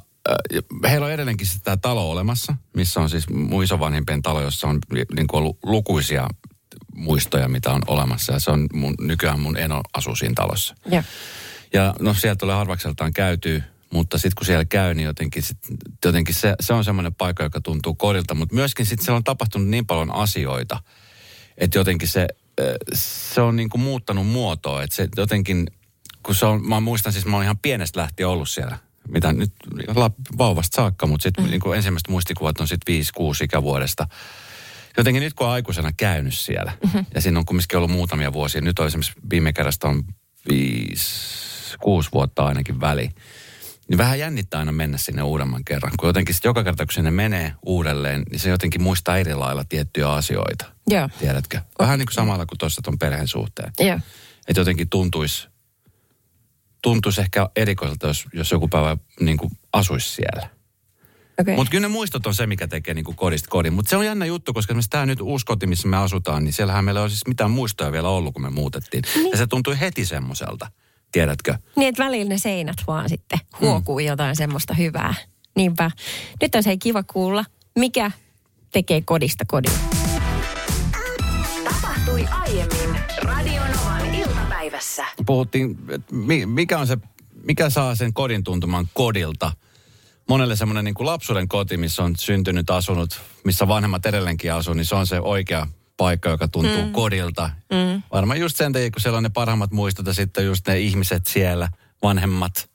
heillä 0.88 1.06
on 1.06 1.12
edelleenkin 1.12 1.46
tämä 1.64 1.76
talo 1.76 2.10
olemassa, 2.10 2.54
missä 2.76 3.00
on 3.00 3.10
siis 3.10 3.30
mun 3.30 3.64
isovanhempien 3.64 4.22
talo, 4.22 4.40
jossa 4.40 4.68
on 4.68 4.78
niin 4.92 5.26
kuin 5.26 5.38
ollut 5.38 5.58
lukuisia 5.62 6.28
muistoja, 6.94 7.48
mitä 7.48 7.70
on 7.70 7.82
olemassa. 7.86 8.32
Ja 8.32 8.38
se 8.38 8.50
on 8.50 8.66
mun, 8.72 8.94
nykyään 9.00 9.40
mun 9.40 9.56
eno 9.56 9.80
asuu 9.92 10.16
siinä 10.16 10.34
talossa. 10.36 10.74
Joo. 10.86 11.02
Ja 11.72 11.94
no 12.00 12.14
sieltä 12.14 12.38
tulee 12.38 12.56
harvakseltaan 12.56 13.12
käytyy, 13.12 13.62
mutta 13.92 14.18
sitten 14.18 14.34
kun 14.36 14.46
siellä 14.46 14.64
käy, 14.64 14.94
niin 14.94 15.06
jotenkin, 15.06 15.42
sit, 15.42 15.58
jotenkin 16.04 16.34
se, 16.34 16.54
se 16.60 16.72
on 16.72 16.84
semmoinen 16.84 17.14
paikka, 17.14 17.42
joka 17.42 17.60
tuntuu 17.60 17.94
kodilta. 17.94 18.34
Mutta 18.34 18.54
myöskin 18.54 18.86
sitten 18.86 19.04
siellä 19.04 19.16
on 19.16 19.24
tapahtunut 19.24 19.68
niin 19.68 19.86
paljon 19.86 20.14
asioita, 20.14 20.78
että 21.60 21.78
jotenkin 21.78 22.08
se, 22.08 22.28
se 22.94 23.40
on 23.40 23.56
niin 23.56 23.68
kuin 23.70 23.82
muuttanut 23.82 24.26
muotoa. 24.26 24.82
Että 24.82 24.96
se 24.96 25.08
jotenkin, 25.16 25.66
kun 26.22 26.34
se 26.34 26.46
on, 26.46 26.68
mä 26.68 26.80
muistan 26.80 27.12
siis, 27.12 27.26
mä 27.26 27.36
olen 27.36 27.44
ihan 27.44 27.58
pienestä 27.58 28.00
lähtien 28.00 28.28
ollut 28.28 28.48
siellä. 28.48 28.78
Mitä 29.08 29.32
nyt 29.32 29.52
vauvasta 30.38 30.76
saakka, 30.76 31.06
mutta 31.06 31.22
sitten 31.22 31.44
mm. 31.44 31.50
niin 31.50 31.60
kuin 31.60 31.76
ensimmäiset 31.76 32.08
muistikuvat 32.08 32.60
on 32.60 32.68
sitten 32.68 32.96
5-6 32.96 33.44
ikävuodesta. 33.44 34.06
Jotenkin 34.96 35.22
nyt 35.22 35.34
kun 35.34 35.46
on 35.46 35.52
aikuisena 35.52 35.92
käynyt 35.96 36.34
siellä, 36.34 36.72
mm-hmm. 36.84 37.06
ja 37.14 37.20
siinä 37.20 37.38
on 37.38 37.44
kumminkin 37.44 37.76
ollut 37.76 37.90
muutamia 37.90 38.32
vuosia, 38.32 38.60
nyt 38.60 38.78
on 38.78 38.86
esimerkiksi 38.86 39.12
viime 39.30 39.52
kerrasta 39.52 39.88
on 39.88 40.04
viisi, 40.48 41.78
kuusi 41.80 42.08
vuotta 42.12 42.46
ainakin 42.46 42.80
väli, 42.80 43.10
niin 43.88 43.98
vähän 43.98 44.18
jännittää 44.18 44.60
aina 44.60 44.72
mennä 44.72 44.98
sinne 44.98 45.22
uudemman 45.22 45.64
kerran. 45.64 45.92
Kun 45.98 46.08
jotenkin 46.08 46.34
sit 46.34 46.44
joka 46.44 46.64
kerta, 46.64 46.86
kun 46.86 46.92
sinne 46.92 47.10
menee 47.10 47.52
uudelleen, 47.66 48.22
niin 48.30 48.40
se 48.40 48.50
jotenkin 48.50 48.82
muistaa 48.82 49.18
eri 49.18 49.34
lailla 49.34 49.64
tiettyjä 49.68 50.10
asioita. 50.12 50.64
Joo. 50.90 51.08
Tiedätkö? 51.18 51.60
Vähän 51.78 51.98
niin 51.98 52.06
kuin 52.06 52.14
samalla 52.14 52.46
kuin 52.46 52.58
tuossa 52.58 52.82
ton 52.82 52.98
perheen 52.98 53.28
suhteen. 53.28 53.72
Joo. 53.80 53.98
Että 54.48 54.60
jotenkin 54.60 54.88
tuntuisi, 54.88 55.48
tuntuisi 56.82 57.20
ehkä 57.20 57.50
erikoiselta, 57.56 58.06
jos, 58.06 58.26
jos 58.32 58.50
joku 58.50 58.68
päivä 58.68 58.96
niin 59.20 59.36
kuin 59.36 59.50
asuisi 59.72 60.14
siellä. 60.14 60.48
Okay. 61.40 61.56
Mutta 61.56 61.70
kyllä 61.70 61.88
ne 61.88 61.92
muistot 61.92 62.26
on 62.26 62.34
se, 62.34 62.46
mikä 62.46 62.68
tekee 62.68 62.94
niinku 62.94 63.12
kodista 63.12 63.48
kodin. 63.50 63.72
Mutta 63.72 63.90
se 63.90 63.96
on 63.96 64.06
jännä 64.06 64.24
juttu, 64.26 64.52
koska 64.52 64.72
esimerkiksi 64.72 64.90
tämä 64.90 65.06
nyt 65.06 65.20
uusi 65.20 65.46
koti, 65.46 65.66
missä 65.66 65.88
me 65.88 65.96
asutaan, 65.96 66.44
niin 66.44 66.52
siellähän 66.52 66.84
meillä 66.84 67.00
ei 67.00 67.02
ole 67.02 67.10
siis 67.10 67.26
mitään 67.26 67.50
muistoja 67.50 67.92
vielä 67.92 68.08
ollut, 68.08 68.34
kun 68.34 68.42
me 68.42 68.50
muutettiin. 68.50 69.04
Niin. 69.14 69.30
Ja 69.30 69.36
se 69.36 69.46
tuntui 69.46 69.80
heti 69.80 70.06
semmoiselta, 70.06 70.70
tiedätkö? 71.12 71.54
Niin, 71.76 71.88
että 71.88 72.04
välillä 72.04 72.28
ne 72.28 72.38
seinät 72.38 72.76
vaan 72.86 73.08
sitten 73.08 73.38
huokuu 73.60 73.98
mm. 73.98 74.06
jotain 74.06 74.36
semmoista 74.36 74.74
hyvää. 74.74 75.14
Niinpä. 75.56 75.90
Nyt 76.40 76.54
on 76.54 76.62
se 76.62 76.76
kiva 76.76 77.02
kuulla, 77.02 77.44
mikä 77.78 78.10
tekee 78.72 79.00
kodista 79.00 79.44
kodin. 79.44 79.99
Tapahtui 82.00 82.28
aiemmin 82.30 83.00
Radio 83.22 83.62
Novan 83.76 84.14
iltapäivässä. 84.14 85.06
Puhuttiin, 85.26 85.78
mikä 86.46 86.78
on 86.78 86.86
se, 86.86 86.98
mikä 87.44 87.70
saa 87.70 87.94
sen 87.94 88.12
kodin 88.12 88.44
tuntumaan 88.44 88.88
kodilta. 88.94 89.52
Monelle 90.28 90.56
semmoinen 90.56 90.84
niin 90.84 90.94
kuin 90.94 91.06
lapsuuden 91.06 91.48
koti, 91.48 91.76
missä 91.76 92.02
on 92.02 92.16
syntynyt, 92.16 92.70
asunut, 92.70 93.20
missä 93.44 93.68
vanhemmat 93.68 94.06
edelleenkin 94.06 94.52
asuu, 94.52 94.74
niin 94.74 94.84
se 94.84 94.94
on 94.94 95.06
se 95.06 95.20
oikea 95.20 95.66
paikka, 95.96 96.28
joka 96.28 96.48
tuntuu 96.48 96.84
mm. 96.84 96.92
kodilta. 96.92 97.50
Mm. 97.70 98.02
Varmaan 98.12 98.40
just 98.40 98.56
sen 98.56 98.72
takia, 98.72 98.90
kun 98.90 99.00
siellä 99.00 99.16
on 99.16 99.22
ne 99.22 99.28
parhaimmat 99.28 99.70
muistot 99.70 100.06
ja 100.06 100.14
sitten 100.14 100.44
just 100.44 100.68
ne 100.68 100.78
ihmiset 100.78 101.26
siellä, 101.26 101.68
vanhemmat. 102.02 102.70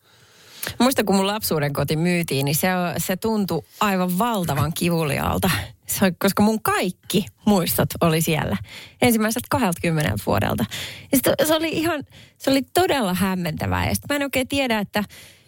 Muista 0.80 1.04
kun 1.04 1.16
mun 1.16 1.28
lapsuuden 1.28 1.74
koti 1.74 1.96
myytiin, 1.96 2.46
niin 2.46 2.56
se, 2.56 2.68
se 2.98 3.18
tuntui 3.18 3.62
aivan 3.80 4.18
valtavan 4.18 4.74
kivuliaalta. 4.74 5.50
Se, 5.88 6.12
koska 6.20 6.44
mun 6.44 6.62
kaikki 6.62 7.26
muistot 7.46 7.90
oli 8.02 8.22
siellä. 8.22 8.58
Ensimmäiseltä 9.02 9.48
20 9.50 10.16
vuodelta. 10.26 10.66
Ja 11.12 11.18
sit 11.18 11.48
se 11.48 11.56
oli 11.56 11.70
ihan, 11.70 12.04
se 12.38 12.52
oli 12.52 12.62
todella 12.74 13.14
hämmentävää. 13.14 13.88
Ja 13.88 13.96
sit 13.96 14.04
mä 14.10 14.16
en 14.16 14.24
oikein 14.24 14.48
tiedä, 14.48 14.80
että, 14.80 15.04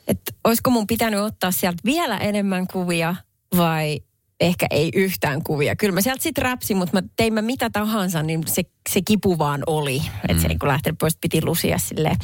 että 0.07 0.31
olisiko 0.43 0.69
mun 0.69 0.87
pitänyt 0.87 1.19
ottaa 1.19 1.51
sieltä 1.51 1.77
vielä 1.85 2.17
enemmän 2.17 2.67
kuvia 2.67 3.15
vai 3.57 3.99
ehkä 4.39 4.67
ei 4.71 4.89
yhtään 4.95 5.43
kuvia. 5.43 5.75
Kyllä 5.75 5.93
mä 5.93 6.01
sieltä 6.01 6.23
sitten 6.23 6.43
räpsin, 6.43 6.77
mutta 6.77 7.01
mä 7.01 7.07
tein 7.15 7.33
mä 7.33 7.41
mitä 7.41 7.69
tahansa, 7.69 8.23
niin 8.23 8.47
se, 8.47 8.61
se 8.89 9.01
kipu 9.01 9.37
vaan 9.37 9.63
oli. 9.67 9.99
Mm. 9.99 10.29
Että 10.29 10.41
se 10.41 10.47
ei 10.47 10.57
kun 10.57 10.69
lähtenyt 10.69 10.97
pois, 10.97 11.17
piti 11.21 11.45
lusia 11.45 11.77
silleen. 11.77 12.15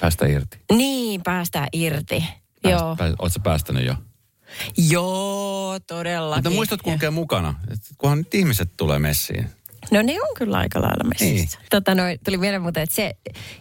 Päästä 0.00 0.26
irti. 0.26 0.58
Niin, 0.72 1.22
päästään 1.22 1.68
irti. 1.72 2.24
Pääst, 2.62 2.80
Joo. 2.80 2.96
Pääst, 2.96 3.14
oot 3.18 3.32
sä 3.32 3.40
päästänyt 3.42 3.86
jo? 3.86 3.94
Joo, 4.76 5.78
todellakin. 5.86 6.38
Mutta 6.38 6.50
muistot 6.50 6.82
kulkee 6.82 7.10
mukana. 7.10 7.54
Kunhan 7.98 8.18
nyt 8.18 8.34
ihmiset 8.34 8.70
tulee 8.76 8.98
messiin. 8.98 9.46
No 9.90 10.02
ne 10.02 10.12
on 10.22 10.28
kyllä 10.36 10.56
aika 10.58 10.80
lailla 10.80 11.04
messissä. 11.04 11.58
Niin. 11.58 11.68
Tota, 11.70 11.94
noi, 11.94 12.18
tuli 12.24 12.36
mieleen 12.36 12.62
muuten, 12.62 12.82
että 12.82 12.94
se, 12.94 13.14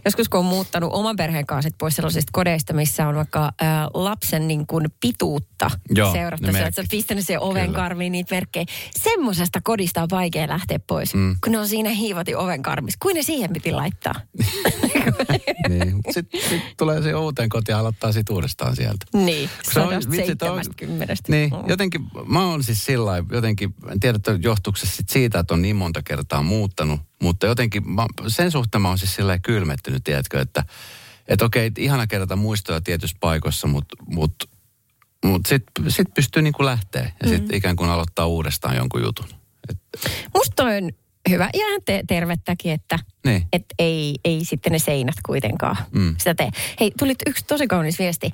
joskus 0.06 0.30
kun 0.30 0.40
on 0.40 0.46
muuttanut 0.46 0.90
oman 0.94 1.16
perheen 1.16 1.46
kanssa 1.46 1.70
pois 1.78 1.96
sellaisista 1.96 2.30
kodeista, 2.34 2.74
missä 2.74 3.08
on 3.08 3.16
vaikka 3.16 3.52
ää, 3.62 3.88
lapsen 3.94 4.48
niin 4.48 4.68
kuin 4.68 4.86
pituutta 5.02 5.72
Joo, 5.90 6.12
seurattu. 6.12 6.52
Sä 6.52 6.64
oot 6.78 6.86
pistänyt 6.92 7.26
sen 7.26 7.40
oven 7.40 7.66
Kyllä. 7.66 7.76
karviin 7.76 8.12
niitä 8.12 8.36
merkkejä. 8.36 8.66
Semmoisesta 9.00 9.60
kodista 9.64 10.02
on 10.02 10.08
vaikea 10.12 10.48
lähteä 10.48 10.80
pois, 10.88 11.14
mm. 11.16 11.36
kun 11.44 11.52
ne 11.52 11.60
on 11.60 11.68
siinä 11.68 11.90
hiivati 11.90 12.36
oven 12.36 12.62
karmissa. 12.62 12.98
Kuin 13.02 13.16
ne 13.16 13.24
siihen 13.24 13.54
piti 13.54 13.72
laittaa? 13.72 14.16
niin. 15.70 15.94
Sitten 16.12 16.42
sit 16.50 16.62
tulee 16.78 17.02
se 17.02 17.16
uuteen 17.16 17.50
kotiin 17.50 17.74
ja 17.74 17.80
aloittaa 17.80 18.12
sit 18.12 18.30
uudestaan 18.30 18.76
sieltä. 18.76 19.06
niin, 19.14 19.50
Kun 19.64 19.74
se 19.74 19.80
on- 19.80 19.88
sadasta 19.88 20.12
vitsi, 20.12 20.36
toi 20.36 20.50
on- 20.50 20.56
seitsemästäkymmenestä. 20.56 21.32
Niin, 21.32 21.50
Mm. 21.50 21.70
jotenkin 21.70 22.02
mä 22.26 22.46
oon 22.46 22.64
siis 22.64 22.86
sillä 22.86 23.24
jotenkin, 23.32 23.74
en 23.92 24.00
tiedä, 24.00 24.16
että 24.16 24.38
johtuuko 24.42 24.78
se 24.78 24.88
siitä, 25.10 25.40
että 25.40 25.54
on 25.54 25.62
niin 25.62 25.76
monta 25.76 26.02
kertaa 26.10 26.44
muuttanut, 26.44 27.00
mutta 27.22 27.46
jotenkin 27.48 27.92
mä, 27.92 28.06
sen 28.28 28.52
suhteen 28.52 28.82
mä 28.82 28.88
oon 28.88 28.98
siis 28.98 29.20
lailla 29.20 29.40
kylmettynyt, 29.40 30.04
tiedätkö, 30.04 30.42
että 30.42 30.64
että 31.28 31.46
okei, 31.46 31.72
ihana 31.78 32.08
kerätä 32.08 32.36
muistoja 32.36 32.82
tietyissä 32.82 33.18
paikoissa, 33.20 33.68
mutta 33.68 33.96
mut, 34.08 34.50
mut 35.26 35.46
sitten 35.46 35.92
sit 35.92 36.08
pystyy 36.16 36.42
niinku 36.42 36.66
lähteä 36.66 37.12
ja 37.24 37.28
sitten 37.30 37.58
ikään 37.58 37.76
kuin 37.76 37.90
aloittaa 37.90 38.26
uudestaan 38.26 38.76
jonkun 38.76 39.02
jutun. 39.02 39.26
Et, 39.70 39.78
Musta 40.36 40.64
on 40.64 40.90
hyvä 41.30 41.44
ja 41.44 41.50
ihan 41.54 41.82
te- 41.86 42.04
tervettäkin, 42.08 42.72
että 42.72 43.00
Niin. 43.26 43.48
et 43.54 43.66
ei, 43.80 44.16
ei 44.26 44.46
sitten 44.46 44.72
ne 44.72 44.80
seinät 44.80 45.16
kuitenkaan 45.26 45.78
mm. 45.92 46.16
sitä 46.18 46.36
tee. 46.36 46.50
Hei, 46.80 46.92
tuli 47.00 47.14
yksi 47.28 47.46
tosi 47.46 47.68
kaunis 47.68 48.00
viesti. 48.00 48.32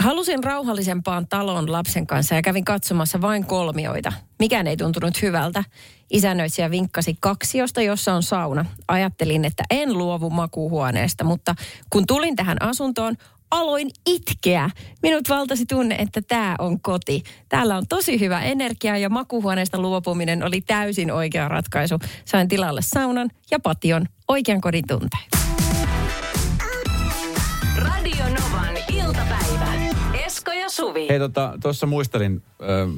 Halusin 0.00 0.44
rauhallisempaan 0.44 1.28
talon 1.28 1.72
lapsen 1.72 2.06
kanssa 2.06 2.34
ja 2.34 2.42
kävin 2.42 2.64
katsomassa 2.64 3.20
vain 3.20 3.46
kolmioita. 3.46 4.12
Mikään 4.38 4.66
ei 4.66 4.76
tuntunut 4.76 5.22
hyvältä. 5.22 5.64
Isännöitsijä 6.10 6.70
vinkkasi 6.70 7.16
kaksiosta, 7.20 7.82
jossa 7.82 8.14
on 8.14 8.22
sauna. 8.22 8.64
Ajattelin, 8.88 9.44
että 9.44 9.62
en 9.70 9.98
luovu 9.98 10.30
makuuhuoneesta, 10.30 11.24
mutta 11.24 11.54
kun 11.90 12.06
tulin 12.06 12.36
tähän 12.36 12.62
asuntoon, 12.62 13.14
aloin 13.50 13.90
itkeä. 14.06 14.70
Minut 15.02 15.28
valtasi 15.28 15.66
tunne, 15.66 15.94
että 15.94 16.22
tämä 16.22 16.54
on 16.58 16.80
koti. 16.80 17.22
Täällä 17.48 17.76
on 17.76 17.86
tosi 17.88 18.20
hyvä 18.20 18.40
energia 18.40 18.98
ja 18.98 19.08
makuuhuoneesta 19.08 19.78
luopuminen 19.78 20.42
oli 20.42 20.60
täysin 20.60 21.12
oikea 21.12 21.48
ratkaisu. 21.48 21.98
Sain 22.24 22.48
tilalle 22.48 22.82
saunan 22.82 23.30
ja 23.50 23.60
pation 23.60 24.06
oikean 24.28 24.60
kodin 24.60 24.84
tunteen. 24.88 25.45
Ja 30.66 30.70
Suvi. 30.70 31.08
Hei, 31.08 31.18
tota, 31.18 31.52
tuossa 31.62 31.86
muistelin 31.86 32.42
ö, 32.62 32.88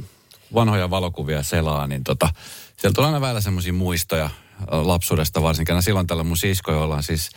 vanhoja 0.55 0.91
valokuvia 0.91 1.43
selaa, 1.43 1.87
niin 1.87 2.05
tota, 2.05 2.29
siellä 2.77 2.95
tulee 2.95 3.09
aina 3.09 3.21
välillä 3.21 3.41
semmoisia 3.41 3.73
muistoja 3.73 4.31
lapsuudesta 4.71 5.43
varsinkin. 5.43 5.73
Aina 5.75 5.83
silloin 5.83 6.07
tällä 6.07 6.25
mun 6.25 6.37
sisko, 6.37 6.73
jolla 6.73 6.95
on 6.95 7.03
siis 7.03 7.31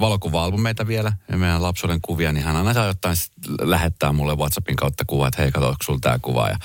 valokuva-albumeita 0.00 0.86
vielä, 0.86 1.12
ja 1.30 1.36
meidän 1.38 1.62
lapsuuden 1.62 1.98
kuvia, 2.02 2.32
niin 2.32 2.44
hän 2.44 2.56
aina 2.56 2.74
saa 2.74 2.86
jotain 2.86 3.16
lähettää 3.60 4.12
mulle 4.12 4.34
WhatsAppin 4.36 4.76
kautta 4.76 5.04
kuvaa, 5.06 5.28
että 5.28 5.42
hei, 5.42 5.52
kato, 5.52 5.66
onko 5.68 5.82
sulla 5.84 5.98
tämä 6.02 6.18
kuva. 6.22 6.48
Ja 6.48 6.56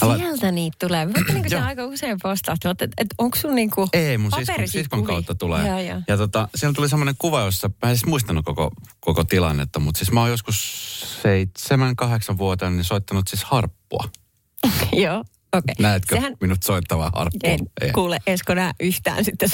hän 0.00 0.10
la- 0.10 0.16
Sieltä 0.16 0.52
niitä 0.52 0.76
tulee. 0.86 1.06
Mutta 1.06 1.32
niin 1.32 1.44
kuin 1.50 1.62
aika 1.62 1.86
usein 1.86 2.18
postaat, 2.22 2.58
että 2.64 2.88
et, 2.98 3.08
onko 3.18 3.36
sun 3.36 3.54
niinku 3.54 3.88
Ei, 3.92 4.18
mun 4.18 4.30
siskon, 4.36 4.68
siskon 4.68 5.04
kautta 5.04 5.34
tulee. 5.34 5.68
Joo, 5.68 5.78
joo. 5.78 6.00
Ja 6.08 6.16
tota, 6.16 6.48
siellä 6.54 6.74
tuli 6.74 6.88
semmoinen 6.88 7.14
kuva, 7.18 7.40
jossa, 7.40 7.70
mä 7.82 7.90
en 7.90 7.96
siis 7.96 8.06
muistanut 8.06 8.44
koko, 8.44 8.70
koko 9.00 9.24
tilannetta, 9.24 9.80
mutta 9.80 9.98
siis 9.98 10.12
mä 10.12 10.20
oon 10.20 10.30
joskus 10.30 11.03
seitsemän, 11.28 11.96
kahdeksan 11.96 12.38
vuoteen 12.38 12.76
niin 12.76 12.84
soittanut 12.84 13.28
siis 13.28 13.44
harppua. 13.44 14.04
Joo, 15.04 15.18
okei. 15.52 15.74
Näetkö 15.78 16.14
Sehän, 16.14 16.36
minut 16.40 16.62
soittavaa 16.62 17.10
harppua? 17.14 17.50
en 17.50 17.60
Ei. 17.80 17.92
kuule 17.92 18.18
Esko 18.26 18.54
nää 18.54 18.72
yhtään 18.80 19.24
sitten 19.24 19.48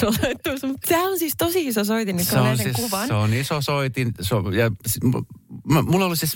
tuossa, 0.45 0.67
mutta 0.67 0.89
sehän 0.89 1.11
on 1.13 1.19
siis 1.19 1.35
tosi 1.39 1.67
iso 1.67 1.85
soitin, 1.85 2.17
niin 2.17 2.27
Se 2.27 2.39
on, 2.39 2.59
siis, 2.59 2.77
kuvan. 2.77 3.09
se 3.09 3.15
on 3.15 3.35
iso 3.35 3.61
soitin. 3.61 4.13
Se 4.21 4.35
on, 4.35 4.55
ja, 4.55 4.71
mä, 5.65 5.83
mulla 5.83 6.05
oli 6.07 6.17
siis, 6.17 6.33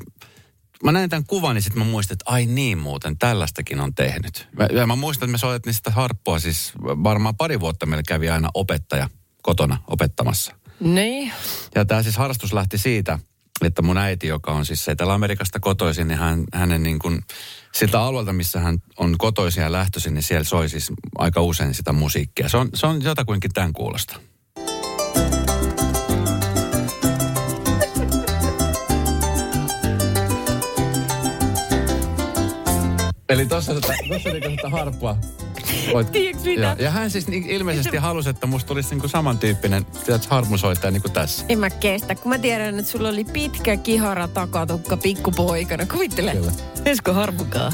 mä 0.85 0.93
näin 0.93 1.11
tämän 1.11 1.25
kuvan, 1.27 1.55
niin 1.55 1.63
sitten 1.63 1.83
mä 1.83 1.91
muistin, 1.91 2.15
että 2.15 2.25
ai 2.29 2.47
niin 2.47 2.79
muuten, 2.79 3.19
tällaistakin 3.19 3.81
on 3.81 3.95
tehnyt. 3.95 4.49
Mä, 4.59 4.69
ja 4.73 4.87
mä 4.87 4.97
muistan, 4.97 5.27
että 5.27 5.33
me 5.33 5.39
soitettiin 5.39 5.75
sitä 5.75 5.91
harppua, 5.91 6.39
siis 6.39 6.73
varmaan 6.81 7.37
pari 7.37 7.61
vuotta 7.61 7.87
meillä 7.87 8.03
kävi 8.09 8.31
aina 8.31 8.49
opettaja 8.55 9.09
kotona 9.43 9.77
opettamassa. 9.87 10.55
Niin. 10.81 11.33
Ja 11.75 11.85
tämä 11.85 12.03
siis 12.03 12.17
harrastus 12.17 12.53
lähti 12.53 12.79
siitä, 12.79 13.19
että 13.63 13.83
mun 13.83 13.99
äiti, 13.99 14.27
joka 14.27 14.53
on 14.53 14.67
siis 14.67 14.89
Etelä-Amerikasta 14.89 15.61
kotoisin, 15.61 16.09
niin 16.09 16.19
hän, 16.19 16.45
hänen 16.55 16.83
niin 16.83 16.99
kuin, 16.99 17.21
siltä 17.75 18.03
alueelta, 18.03 18.33
missä 18.33 18.61
hän 18.61 18.79
on 18.99 19.19
kotoisin 19.19 19.63
ja 19.63 19.73
lähtöisin, 19.73 20.15
niin 20.15 20.23
siellä 20.23 20.45
soi 20.45 20.69
siis 20.69 20.93
aika 21.19 21.41
usein 21.41 21.75
sitä 21.75 21.93
musiikkia. 21.93 22.49
Se 22.49 22.57
on, 22.57 22.69
se 22.75 22.87
on 22.87 23.03
jotakuinkin 23.03 23.51
tämän 23.55 23.73
kuulosta. 23.73 24.21
Eli 33.29 33.47
tuossa 33.47 33.75
tota, 33.75 33.93
tossa 34.09 34.31
niinku 34.31 34.51
sitä 34.51 34.69
harppua. 34.69 35.19
Voit? 35.93 36.09
Joo, 36.15 36.75
Ja 36.79 36.91
hän 36.91 37.11
siis 37.11 37.27
ilmeisesti 37.49 37.97
halusi, 37.97 38.31
että 38.31 38.47
musta 38.47 38.69
tulisi 38.69 38.91
niinku 38.91 39.09
samantyyppinen 39.09 39.87
harmusoittaja 40.29 40.91
niin 40.91 41.03
kuin 41.03 41.13
tässä. 41.13 41.45
En 41.49 41.59
mä 41.59 41.71
kestä, 41.71 42.15
kun 42.15 42.29
mä 42.29 42.39
tiedän, 42.39 42.79
että 42.79 42.91
sulla 42.91 43.09
oli 43.09 43.25
pitkä 43.25 43.77
kihara 43.77 44.29
takatukka 44.29 44.97
pikkupoikana. 44.97 45.87
Kuvittele. 45.87 46.33
Kyllä. 46.33 46.53
Esko 46.85 47.13
Harpukaa. 47.13 47.73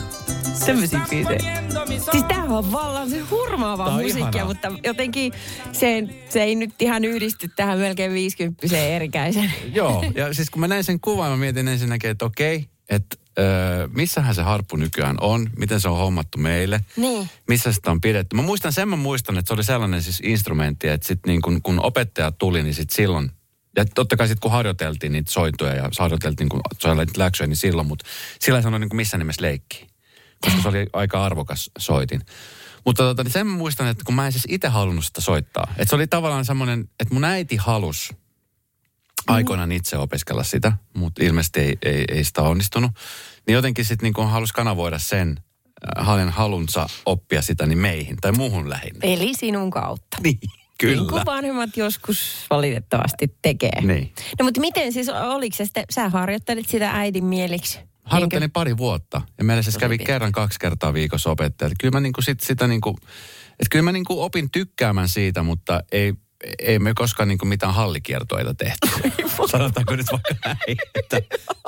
Tämmöisiä 0.67 1.01
biisejä. 1.11 1.63
Siis 2.11 2.25
tämähän 2.25 2.51
on 2.51 2.73
vallan 2.73 3.11
se 3.11 3.19
hurmaavaa 3.19 3.87
on 3.87 3.93
musiikkia, 3.93 4.29
ihanaa. 4.29 4.45
mutta 4.45 4.73
jotenkin 4.85 5.33
se, 5.73 6.03
se 6.29 6.43
ei 6.43 6.55
nyt 6.55 6.83
ihan 6.83 7.05
yhdisty 7.05 7.49
tähän 7.57 7.79
melkein 7.79 8.13
50 8.13 8.67
erikäisen. 8.77 9.53
Joo, 9.75 10.05
ja 10.15 10.35
siis 10.35 10.51
kun 10.51 10.61
mä 10.61 10.69
näin 10.69 10.85
sen 10.85 11.01
kuvan, 11.01 11.31
mä 11.31 11.37
mietin 11.37 11.69
ensinnäkin, 11.69 12.11
että 12.11 12.25
okei, 12.25 12.67
että 12.89 13.17
öö, 13.39 13.89
missähän 13.95 14.35
se 14.35 14.43
harppu 14.43 14.77
nykyään 14.77 15.17
on, 15.21 15.51
miten 15.57 15.81
se 15.81 15.89
on 15.89 15.97
hommattu 15.97 16.39
meille, 16.39 16.81
Niin. 16.97 17.31
missä 17.49 17.73
sitä 17.73 17.91
on 17.91 18.01
pidetty. 18.01 18.37
Mä 18.37 18.43
muistan, 18.43 18.73
sen 18.73 18.89
mä 18.89 18.97
muistan, 18.97 19.39
että 19.39 19.49
se 19.49 19.55
oli 19.55 19.65
sellainen 19.65 20.03
siis 20.03 20.21
instrumentti, 20.25 20.89
että 20.89 21.09
sit 21.09 21.21
niin 21.27 21.43
kun, 21.43 21.63
kun 21.63 21.85
opettaja 21.85 22.31
tuli, 22.33 22.63
niin 22.63 22.75
sit 22.75 22.91
silloin, 22.91 23.31
ja 23.77 23.85
totta 23.95 24.17
kai 24.17 24.29
sitten 24.29 24.41
kun 24.41 24.51
harjoiteltiin 24.51 25.13
niitä 25.13 25.31
sointuja 25.33 25.75
ja 25.75 25.89
harjoiteltiin 25.99 26.49
kun 26.49 26.61
niitä 26.97 27.13
läksyjä, 27.17 27.47
niin 27.47 27.57
silloin, 27.57 27.89
mutta 27.89 28.05
sillä 28.41 28.59
ei 28.59 28.63
sanonut 28.63 28.89
niin 28.89 28.97
missä 28.97 29.19
nimessä 29.19 29.43
leikki. 29.43 29.87
Koska 30.41 30.63
se 30.63 30.69
oli 30.69 30.87
aika 30.93 31.25
arvokas 31.25 31.71
soitin. 31.79 32.21
Mutta 32.87 33.03
tota, 33.03 33.25
niin 33.25 33.33
sen 33.33 33.47
mä 33.47 33.57
muistan, 33.57 33.87
että 33.87 34.05
kun 34.05 34.15
mä 34.15 34.27
en 34.27 34.33
siis 34.33 34.45
itse 34.49 34.69
halunnut 34.69 35.05
sitä 35.05 35.21
soittaa. 35.21 35.67
Että 35.79 35.91
se 35.91 35.95
oli 35.97 36.07
tavallaan 36.07 36.45
semmoinen, 36.45 36.89
että 37.01 37.15
mun 37.15 37.25
äiti 37.25 37.57
halus 37.57 38.13
aikoinaan 39.33 39.73
itse 39.73 39.97
opiskella 39.99 40.43
sitä, 40.45 40.73
mutta 40.97 41.25
ilmeisesti 41.25 41.61
ei, 41.61 41.77
ei, 41.83 42.05
ei 42.09 42.25
sitä 42.25 42.43
onnistunut. 42.43 42.91
Niin 43.47 43.55
jotenkin 43.55 43.85
sitten 43.85 44.13
niin 44.17 44.29
halusi 44.29 44.55
kanavoida 44.55 44.99
sen 44.99 45.37
äh, 45.99 46.07
hänen 46.07 46.29
halunsa 46.29 46.87
oppia 47.07 47.43
sitä 47.43 47.67
niin 47.67 47.79
meihin 47.79 48.17
tai 48.21 48.33
muuhun 48.33 48.71
lähinnä. 48.71 49.01
Eli 49.03 49.35
sinun 49.35 49.71
kautta. 49.71 50.17
Niin, 50.23 50.39
Niin 50.43 50.51
kyllä. 50.97 51.11
kuin 51.11 51.23
vanhemmat 51.27 51.77
joskus 51.77 52.47
valitettavasti 52.51 53.37
tekee. 53.43 53.81
Niin. 53.83 54.13
No 54.39 54.45
mutta 54.45 54.61
miten 54.61 54.93
siis, 54.93 55.09
oliko 55.09 55.57
se 55.57 55.65
sitten, 55.65 55.85
sä 55.91 56.09
harjoittelit 56.09 56.69
sitä 56.69 56.91
äidin 56.91 57.25
mieliksi? 57.25 57.79
Harjoittelin 58.05 58.51
pari 58.51 58.77
vuotta 58.77 59.21
ja 59.39 59.45
meillä 59.45 59.63
siis 59.63 59.79
kävi 59.79 59.99
kerran 59.99 60.33
kaksi 60.33 60.59
kertaa 60.59 60.95
viikossa 60.95 61.31
opettaja. 61.31 61.71
Kyllä 61.81 61.93
mä 61.93 62.01
niinku 62.01 62.23
sit 62.23 62.41
sitä 62.41 62.67
niinku, 62.67 62.97
että 63.51 63.69
kyllä 63.71 63.83
mä 63.83 63.93
niinku 63.93 64.23
opin 64.23 64.51
tykkäämään 64.51 65.09
siitä, 65.09 65.43
mutta 65.43 65.83
ei, 65.93 66.15
ei 66.59 66.79
me 66.79 66.95
koskaan 66.95 67.29
niinku 67.29 67.45
mitään 67.45 67.75
hallikiertoita 67.75 68.55
tehty. 68.55 68.89
Sanotaanko 69.51 69.97
nyt 69.97 70.07
vaikka 70.13 70.35
näin, 70.45 70.79
että 70.95 71.21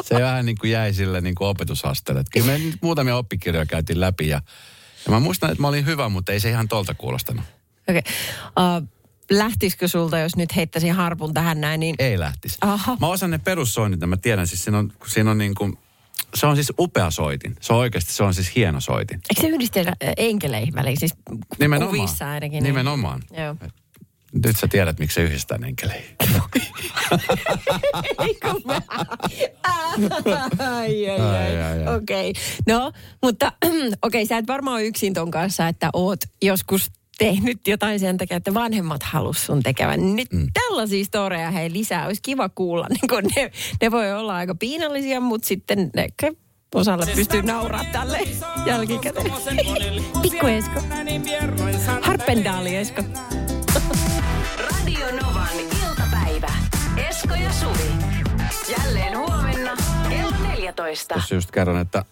se 0.02 0.14
vähän 0.14 0.46
niinku 0.46 0.66
jäi 0.66 0.94
sille 0.94 1.20
niinku 1.20 1.44
opetusasteelle. 1.44 2.20
Että 2.20 2.30
Kyllä 2.30 2.46
me 2.46 2.58
nyt 2.58 2.82
muutamia 2.82 3.16
oppikirjoja 3.16 3.66
käytiin 3.66 4.00
läpi 4.00 4.28
ja, 4.28 4.42
ja 5.06 5.12
mä 5.12 5.20
muistan, 5.20 5.50
että 5.50 5.62
mä 5.62 5.68
olin 5.68 5.86
hyvä, 5.86 6.08
mutta 6.08 6.32
ei 6.32 6.40
se 6.40 6.50
ihan 6.50 6.68
tolta 6.68 6.94
kuulostanut. 6.94 7.44
Okei. 7.88 8.02
Okay. 8.56 8.82
Uh, 8.82 8.88
lähtisikö 9.30 9.88
sulta, 9.88 10.18
jos 10.18 10.36
nyt 10.36 10.56
heittäisin 10.56 10.92
harpun 10.92 11.34
tähän 11.34 11.60
näin, 11.60 11.80
niin 11.80 11.94
Ei 11.98 12.18
lähtisi. 12.18 12.58
Aha. 12.60 12.96
Mä 13.00 13.06
osaan 13.06 13.30
ne 13.30 13.38
perussoinnit, 13.38 14.00
mä 14.00 14.16
tiedän, 14.16 14.46
siis 14.46 14.64
siinä 14.64 14.78
on, 14.78 14.92
siinä 15.06 15.30
on 15.30 15.38
niin 15.38 15.54
kuin, 15.54 15.78
se 16.34 16.46
on 16.46 16.56
siis 16.56 16.72
upea 16.78 17.10
soitin. 17.10 17.56
Se 17.60 17.72
on 17.72 17.78
oikeasti, 17.78 18.12
se 18.12 18.22
on 18.22 18.34
siis 18.34 18.56
hieno 18.56 18.80
soitin. 18.80 19.20
eikö 19.30 19.40
se 19.40 19.48
yhdistellä 19.48 19.92
äh, 20.04 20.12
enkeleihin 20.16 20.74
väliin, 20.74 21.00
siis 21.00 21.14
Nimenomaan. 21.60 21.96
kuvissa 21.96 22.30
ainakin? 22.30 22.62
Nimenomaan. 22.62 23.22
Niin. 23.30 23.42
Joo. 23.42 23.56
Nyt 24.44 24.56
sä 24.56 24.68
tiedät, 24.68 24.98
miksi 24.98 25.14
se 25.14 25.22
yhdistää 25.22 25.58
enkeleihin. 25.66 26.16
Eikö 28.26 28.48
mä? 28.64 28.80
ai, 29.68 30.10
ai, 30.18 30.50
Ai, 30.58 31.10
ai. 31.10 31.62
ai, 31.62 31.86
ai. 31.86 31.96
Okei. 31.96 32.30
Okay. 32.30 32.42
No, 32.66 32.92
mutta 33.22 33.46
okei, 33.64 33.90
okay, 34.02 34.26
sä 34.26 34.38
et 34.38 34.46
varmaan 34.46 34.74
ole 34.74 34.84
yksin 34.84 35.14
ton 35.14 35.30
kanssa, 35.30 35.68
että 35.68 35.90
oot 35.92 36.20
joskus 36.42 36.90
tehnyt 37.18 37.68
jotain 37.68 38.00
sen 38.00 38.16
takia, 38.16 38.36
että 38.36 38.54
vanhemmat 38.54 39.02
halus 39.02 39.46
sun 39.46 39.62
tekevän. 39.62 40.16
Nyt 40.16 40.32
mm. 40.32 40.46
tällaisia 40.52 41.04
storeja 41.04 41.50
hei 41.50 41.72
lisää. 41.72 42.06
Olisi 42.06 42.22
kiva 42.22 42.48
kuulla. 42.48 42.86
Niin 42.92 43.08
kun 43.08 43.22
ne, 43.36 43.50
ne 43.82 43.90
voi 43.90 44.12
olla 44.12 44.36
aika 44.36 44.54
piinallisia, 44.54 45.20
mutta 45.20 45.48
sitten 45.48 45.90
ne, 45.94 46.08
osalle 46.74 47.06
pystyy 47.14 47.42
nauraa 47.42 47.84
tälle 47.92 48.20
jälkikäteen. 48.66 49.32
Pikku 50.22 50.46
Esko. 50.46 50.82
Harpendaali 52.02 52.76
Esko. 52.76 53.02
Esko 57.32 57.44
ja 57.44 57.52
Suvi. 57.52 57.90
Jälleen 58.68 59.18
huomenna 59.18 59.76
kello 60.08 60.30
14. 60.48 61.14
Tuossa 61.14 61.34
just 61.34 61.50
kerron, 61.50 61.80
että 61.80 62.04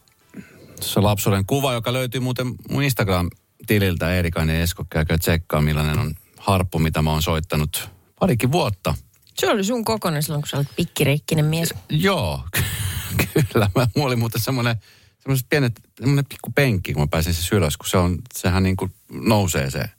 se 0.80 1.00
lapsuuden 1.00 1.46
kuva, 1.46 1.72
joka 1.72 1.92
löytyy 1.92 2.20
muuten 2.20 2.46
mun 2.70 2.82
Instagram-tililtä 2.82 4.14
Eerikainen 4.14 4.60
Esko, 4.60 4.84
käykää 4.90 5.18
tsekkaa 5.18 5.60
millainen 5.60 5.98
on 5.98 6.14
harppu, 6.38 6.78
mitä 6.78 7.02
mä 7.02 7.10
oon 7.10 7.22
soittanut 7.22 7.90
parikin 8.20 8.52
vuotta. 8.52 8.94
Se 9.34 9.50
oli 9.50 9.64
sun 9.64 9.84
kokonen 9.84 10.22
silloin, 10.22 10.42
kun 10.42 10.48
sä 10.48 10.56
olet 10.56 10.68
pikkiriikkinen 10.76 11.44
mies. 11.44 11.74
Joo, 11.88 12.44
kyllä. 13.52 13.70
Mä, 13.76 13.86
mulla 13.96 14.08
oli 14.08 14.16
muuten 14.16 14.40
semmoinen, 14.40 14.76
semmoiset 15.18 15.46
pienet, 15.50 15.80
semmoinen 15.98 16.26
pikku 16.26 16.52
penkki, 16.54 16.92
kun 16.92 17.02
mä 17.02 17.06
pääsin 17.06 17.34
se 17.34 17.56
ylös, 17.56 17.76
kun 17.76 17.88
se 17.88 17.96
on, 17.96 18.18
sehän 18.34 18.62
niin 18.62 18.76
kuin 18.76 18.92
nousee 19.10 19.70
se, 19.70 19.90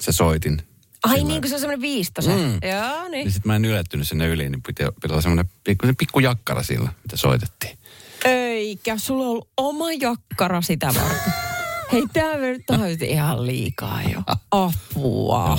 se 0.00 0.12
soitin. 0.12 0.69
Ai 1.04 1.16
Sillä- 1.16 1.28
niin, 1.28 1.40
kun 1.42 1.48
se 1.48 1.54
on 1.54 1.60
semmoinen 1.60 1.80
viistosen. 1.80 2.38
Mm. 2.38 2.58
Joo, 2.68 3.08
niin. 3.08 3.24
Ja 3.24 3.30
sitten 3.30 3.48
mä 3.50 3.56
en 3.56 3.64
ylettynyt 3.64 4.08
sinne 4.08 4.26
yli, 4.28 4.48
niin 4.50 4.62
piti, 4.62 4.82
piti 5.02 5.12
olla 5.12 5.22
semmoinen 5.22 5.50
pikku, 5.64 5.86
pikku 5.98 6.20
jakkara 6.20 6.62
sillä, 6.62 6.92
mitä 7.02 7.16
soitettiin. 7.16 7.78
Eikä, 8.24 8.98
sulla 8.98 9.24
on 9.24 9.30
ollut 9.30 9.48
oma 9.56 9.92
jakkara 9.92 10.62
sitä 10.62 10.86
varten. 10.86 11.32
Hei, 11.92 12.02
tää 12.12 12.36
nyt 12.36 12.70
on 12.70 12.80
nyt 12.80 13.02
ihan 13.02 13.46
liikaa 13.46 14.02
jo. 14.02 14.22
Apua. 14.50 15.58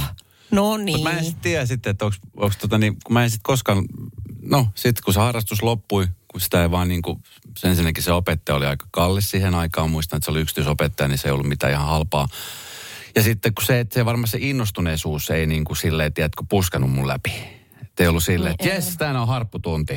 No 0.51 0.77
niin. 0.77 0.97
Mutta 0.97 1.09
mä 1.09 1.17
en 1.17 1.25
sitten 1.25 1.41
tiedä 1.41 1.65
sitten, 1.65 1.91
että 1.91 2.05
onko 2.05 2.51
tota 2.59 2.77
niin, 2.77 2.97
kun 3.03 3.13
mä 3.13 3.23
en 3.23 3.29
sitten 3.29 3.43
koskaan, 3.43 3.85
no 4.41 4.67
sitten 4.75 5.03
kun 5.03 5.13
se 5.13 5.19
harrastus 5.19 5.63
loppui, 5.63 6.07
kun 6.27 6.41
sitä 6.41 6.61
ei 6.61 6.71
vaan 6.71 6.87
niin 6.87 7.01
kuin, 7.01 7.23
ensinnäkin 7.63 8.03
se 8.03 8.11
opettaja 8.11 8.55
oli 8.55 8.65
aika 8.65 8.85
kallis 8.91 9.31
siihen 9.31 9.55
aikaan, 9.55 9.91
muistan, 9.91 10.17
että 10.17 10.25
se 10.25 10.31
oli 10.31 10.41
yksityisopettaja, 10.41 11.07
niin 11.07 11.17
se 11.17 11.27
ei 11.27 11.31
ollut 11.31 11.47
mitään 11.47 11.73
ihan 11.73 11.87
halpaa. 11.87 12.27
Ja 13.15 13.23
sitten 13.23 13.53
kun 13.53 13.65
se, 13.65 13.79
että 13.79 13.93
se 13.93 14.05
varmaan 14.05 14.27
se 14.27 14.37
innostuneisuus 14.41 15.29
ei 15.29 15.47
niin 15.47 15.63
kuin 15.63 15.77
silleen, 15.77 16.13
tiedätkö, 16.13 16.43
puskanut 16.49 16.91
mun 16.91 17.07
läpi. 17.07 17.33
Että 17.81 18.03
ei 18.03 18.07
ollut 18.07 18.23
silleen, 18.23 18.51
että 18.51 18.65
Niin, 18.65 18.75
jes, 18.75 18.97
tänään 18.97 19.15
on 19.21 19.27
harpputunti. 19.27 19.95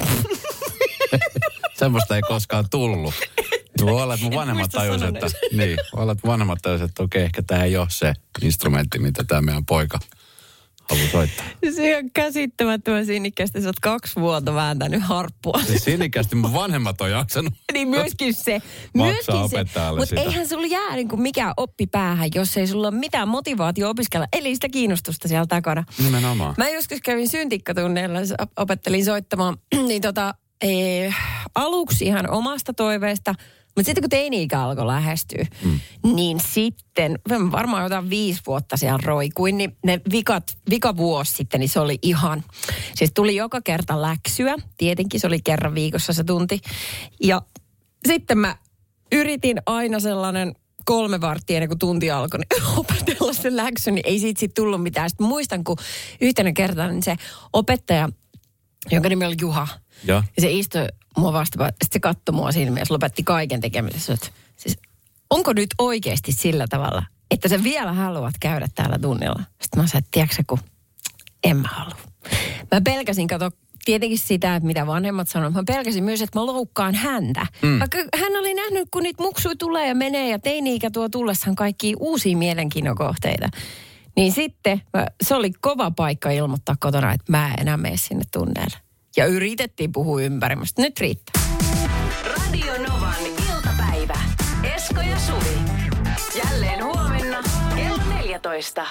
Semmoista 1.79 2.17
ei 2.17 2.23
koskaan 2.23 2.65
tullut. 2.71 3.15
Voi 3.81 4.03
olla, 4.03 4.15
että 4.15 4.25
mun 4.25 4.35
vanhemmat 4.35 4.71
tajusivat, 4.71 5.15
että, 5.15 5.27
niin, 5.53 5.77
voi 5.93 6.03
olla, 6.03 6.13
että 6.13 6.29
vanhemmat 6.29 6.59
että 6.85 7.03
okei, 7.03 7.23
ehkä 7.23 7.43
tämä 7.43 7.65
ei 7.65 7.77
ole 7.77 7.87
se 7.91 8.15
instrumentti, 8.43 8.99
mitä 8.99 9.25
tämä 9.25 9.41
meidän 9.41 9.65
poika 9.65 9.99
haluaa 10.91 11.09
soittaa. 11.11 11.47
Se 11.77 11.97
on 11.97 12.11
käsittämättömän 12.15 13.07
sinnikkäästi. 13.07 13.61
Sä 13.63 13.69
oot 13.69 13.81
kaksi 13.81 14.21
vuotta 14.21 14.55
vääntänyt 14.55 15.03
harppua. 15.03 15.61
Siis 15.67 15.85
sinikästi 15.85 16.37
mun 16.37 16.53
vanhemmat 16.55 17.01
on 17.01 17.11
jaksanut. 17.11 17.53
Niin 17.73 17.89
myöskin 17.89 18.35
se. 18.35 18.63
Maksaa 18.95 19.13
Myöskin 19.13 19.35
se. 19.35 19.41
opettajalle 19.57 20.01
Mutta 20.01 20.21
eihän 20.21 20.49
sulla 20.49 20.67
jää 20.67 20.95
niin 20.95 21.09
kuin 21.09 21.23
mikään 21.23 21.55
oppi 21.57 21.87
päähän, 21.87 22.29
jos 22.35 22.57
ei 22.57 22.67
sulla 22.67 22.89
ole 22.89 22.97
mitään 22.97 23.29
motivaatio 23.29 23.91
opiskella. 23.91 24.27
Eli 24.33 24.55
sitä 24.55 24.69
kiinnostusta 24.69 25.29
siellä 25.29 25.47
takana. 25.47 25.85
Nimenomaan. 26.05 26.55
Mä 26.59 26.69
joskus 26.69 27.01
kävin 27.01 27.29
syntikkatunneilla, 27.29 28.19
opettelin 28.57 29.05
soittamaan, 29.05 29.57
niin 29.89 30.03
tota, 30.03 30.35
ee, 30.63 31.15
aluksi 31.55 32.05
ihan 32.05 32.31
omasta 32.31 32.75
toiveesta, 32.75 33.35
mutta 33.77 33.87
sitten 33.87 34.03
kun 34.03 34.11
teini-ikä 34.11 34.61
alkoi 34.61 34.87
lähestyä, 34.87 35.47
mm. 35.65 35.81
niin 36.15 36.41
sitten, 36.41 37.19
varmaan 37.53 37.83
jotain 37.83 38.11
viisi 38.11 38.41
vuotta 38.47 38.77
siellä 38.77 38.99
roikuin, 39.03 39.59
niin 39.59 39.77
ne 39.85 40.01
vikat, 40.13 40.45
vika 40.71 40.97
vuosi 40.97 41.33
sitten, 41.33 41.61
niin 41.61 41.69
se 41.69 41.81
oli 41.81 41.99
ihan, 42.03 42.45
siis 42.95 43.11
tuli 43.15 43.37
joka 43.37 43.61
kerta 43.61 44.03
läksyä, 44.03 44.57
tietenkin 44.77 45.21
se 45.21 45.27
oli 45.27 45.41
kerran 45.41 45.75
viikossa 45.75 46.13
se 46.13 46.25
tunti, 46.25 46.61
ja 47.23 47.43
sitten 48.09 48.39
mä 48.39 48.57
yritin 49.13 49.57
aina 49.67 50.01
sellainen 50.01 50.55
kolme 50.85 51.21
varttia 51.21 51.57
ennen 51.57 51.69
kuin 51.69 51.79
tunti 51.79 52.11
alkoi, 52.11 52.41
niin 52.41 52.63
opetella 52.79 53.33
se 53.33 53.57
läksy, 53.57 53.91
niin 53.91 54.07
ei 54.07 54.19
siitä 54.19 54.41
sit 54.41 54.55
tullut 54.55 54.83
mitään. 54.83 55.11
Sitten 55.11 55.27
muistan, 55.27 55.65
kun 55.65 55.77
yhtenä 56.21 56.53
kertaa 56.53 56.89
niin 56.89 57.03
se 57.03 57.17
opettaja, 57.53 58.09
jonka 58.91 59.09
nimi 59.09 59.25
oli 59.25 59.35
Juha, 59.41 59.69
Ja. 60.05 60.15
ja 60.37 60.41
se 60.41 60.51
istui 60.51 60.87
mua 61.17 61.33
vastapaan, 61.33 61.71
sitten 61.73 61.89
se 61.93 62.01
katsoi 62.01 62.35
mua 62.35 62.53
siinä 62.53 62.71
mielessä, 62.71 62.95
lopetti 62.95 63.23
kaiken 63.23 63.61
tekemisessä. 63.61 64.13
Että 64.13 64.27
Siis, 64.57 64.79
onko 65.31 65.53
nyt 65.53 65.71
oikeasti 65.79 66.33
sillä 66.33 66.67
tavalla, 66.71 67.03
että 67.31 67.49
sä 67.49 67.63
vielä 67.65 67.93
haluat 67.93 68.35
käydä 68.41 68.67
täällä 68.75 68.99
tunnilla? 68.99 69.43
Sitten 69.63 69.83
mä 69.83 69.87
sanoin, 69.87 69.99
että 69.99 70.09
tiedätkö 70.11 70.37
sä, 70.37 70.43
kun 70.47 70.59
en 71.45 71.57
mä 71.57 71.69
halua. 71.69 71.99
Mä 72.73 72.81
pelkäsin, 72.81 73.27
kato, 73.27 73.51
tietenkin 73.85 74.19
sitä, 74.19 74.57
että 74.57 74.67
mitä 74.67 74.87
vanhemmat 74.87 75.29
sanoo. 75.29 75.51
Mä 75.51 75.63
pelkäsin 75.67 76.05
myös, 76.05 76.23
että 76.23 76.39
mä 76.39 76.47
loukkaan 76.47 76.95
häntä. 76.95 77.47
Mm. 77.63 77.79
Vaikka 77.79 77.99
hän 77.99 78.37
oli 78.37 78.55
nähnyt, 78.55 78.89
kun 78.91 79.03
niitä 79.03 79.23
muksui 79.23 79.57
tulee 79.57 79.89
ja 79.89 79.95
menee 79.95 80.29
ja 80.31 80.39
teini-ikä 80.39 80.91
tuo 80.91 81.09
tullessaan 81.09 81.57
kaikki 81.57 81.95
uusia 82.01 82.37
mielenkiinnon 82.37 82.97
kohteita. 82.97 83.49
Niin 84.17 84.33
sitten 84.33 84.83
mä, 84.93 85.07
se 85.23 85.35
oli 85.35 85.51
kova 85.61 85.91
paikka 85.91 86.31
ilmoittaa 86.31 86.77
kotona, 86.81 87.13
että 87.13 87.33
mä 87.33 87.49
en 87.49 87.61
enää 87.61 87.77
mene 87.77 87.97
sinne 87.97 88.25
tunneille. 88.33 88.77
Ja 89.17 89.27
yritettiin 89.27 89.93
puhua 89.93 90.23
ympäri, 90.23 90.57
mutta 90.57 90.83
nyt 90.83 91.01
riittää. 91.01 91.43
Radio 92.25 92.73
Novan 92.89 93.27
iltapäivä. 93.27 94.19
Esko 94.77 95.01
ja 95.01 95.19
Suvi. 95.19 95.59
Jälleen 96.45 96.85
huomenna 96.85 97.43
kello 97.77 98.03
14. 98.15 98.87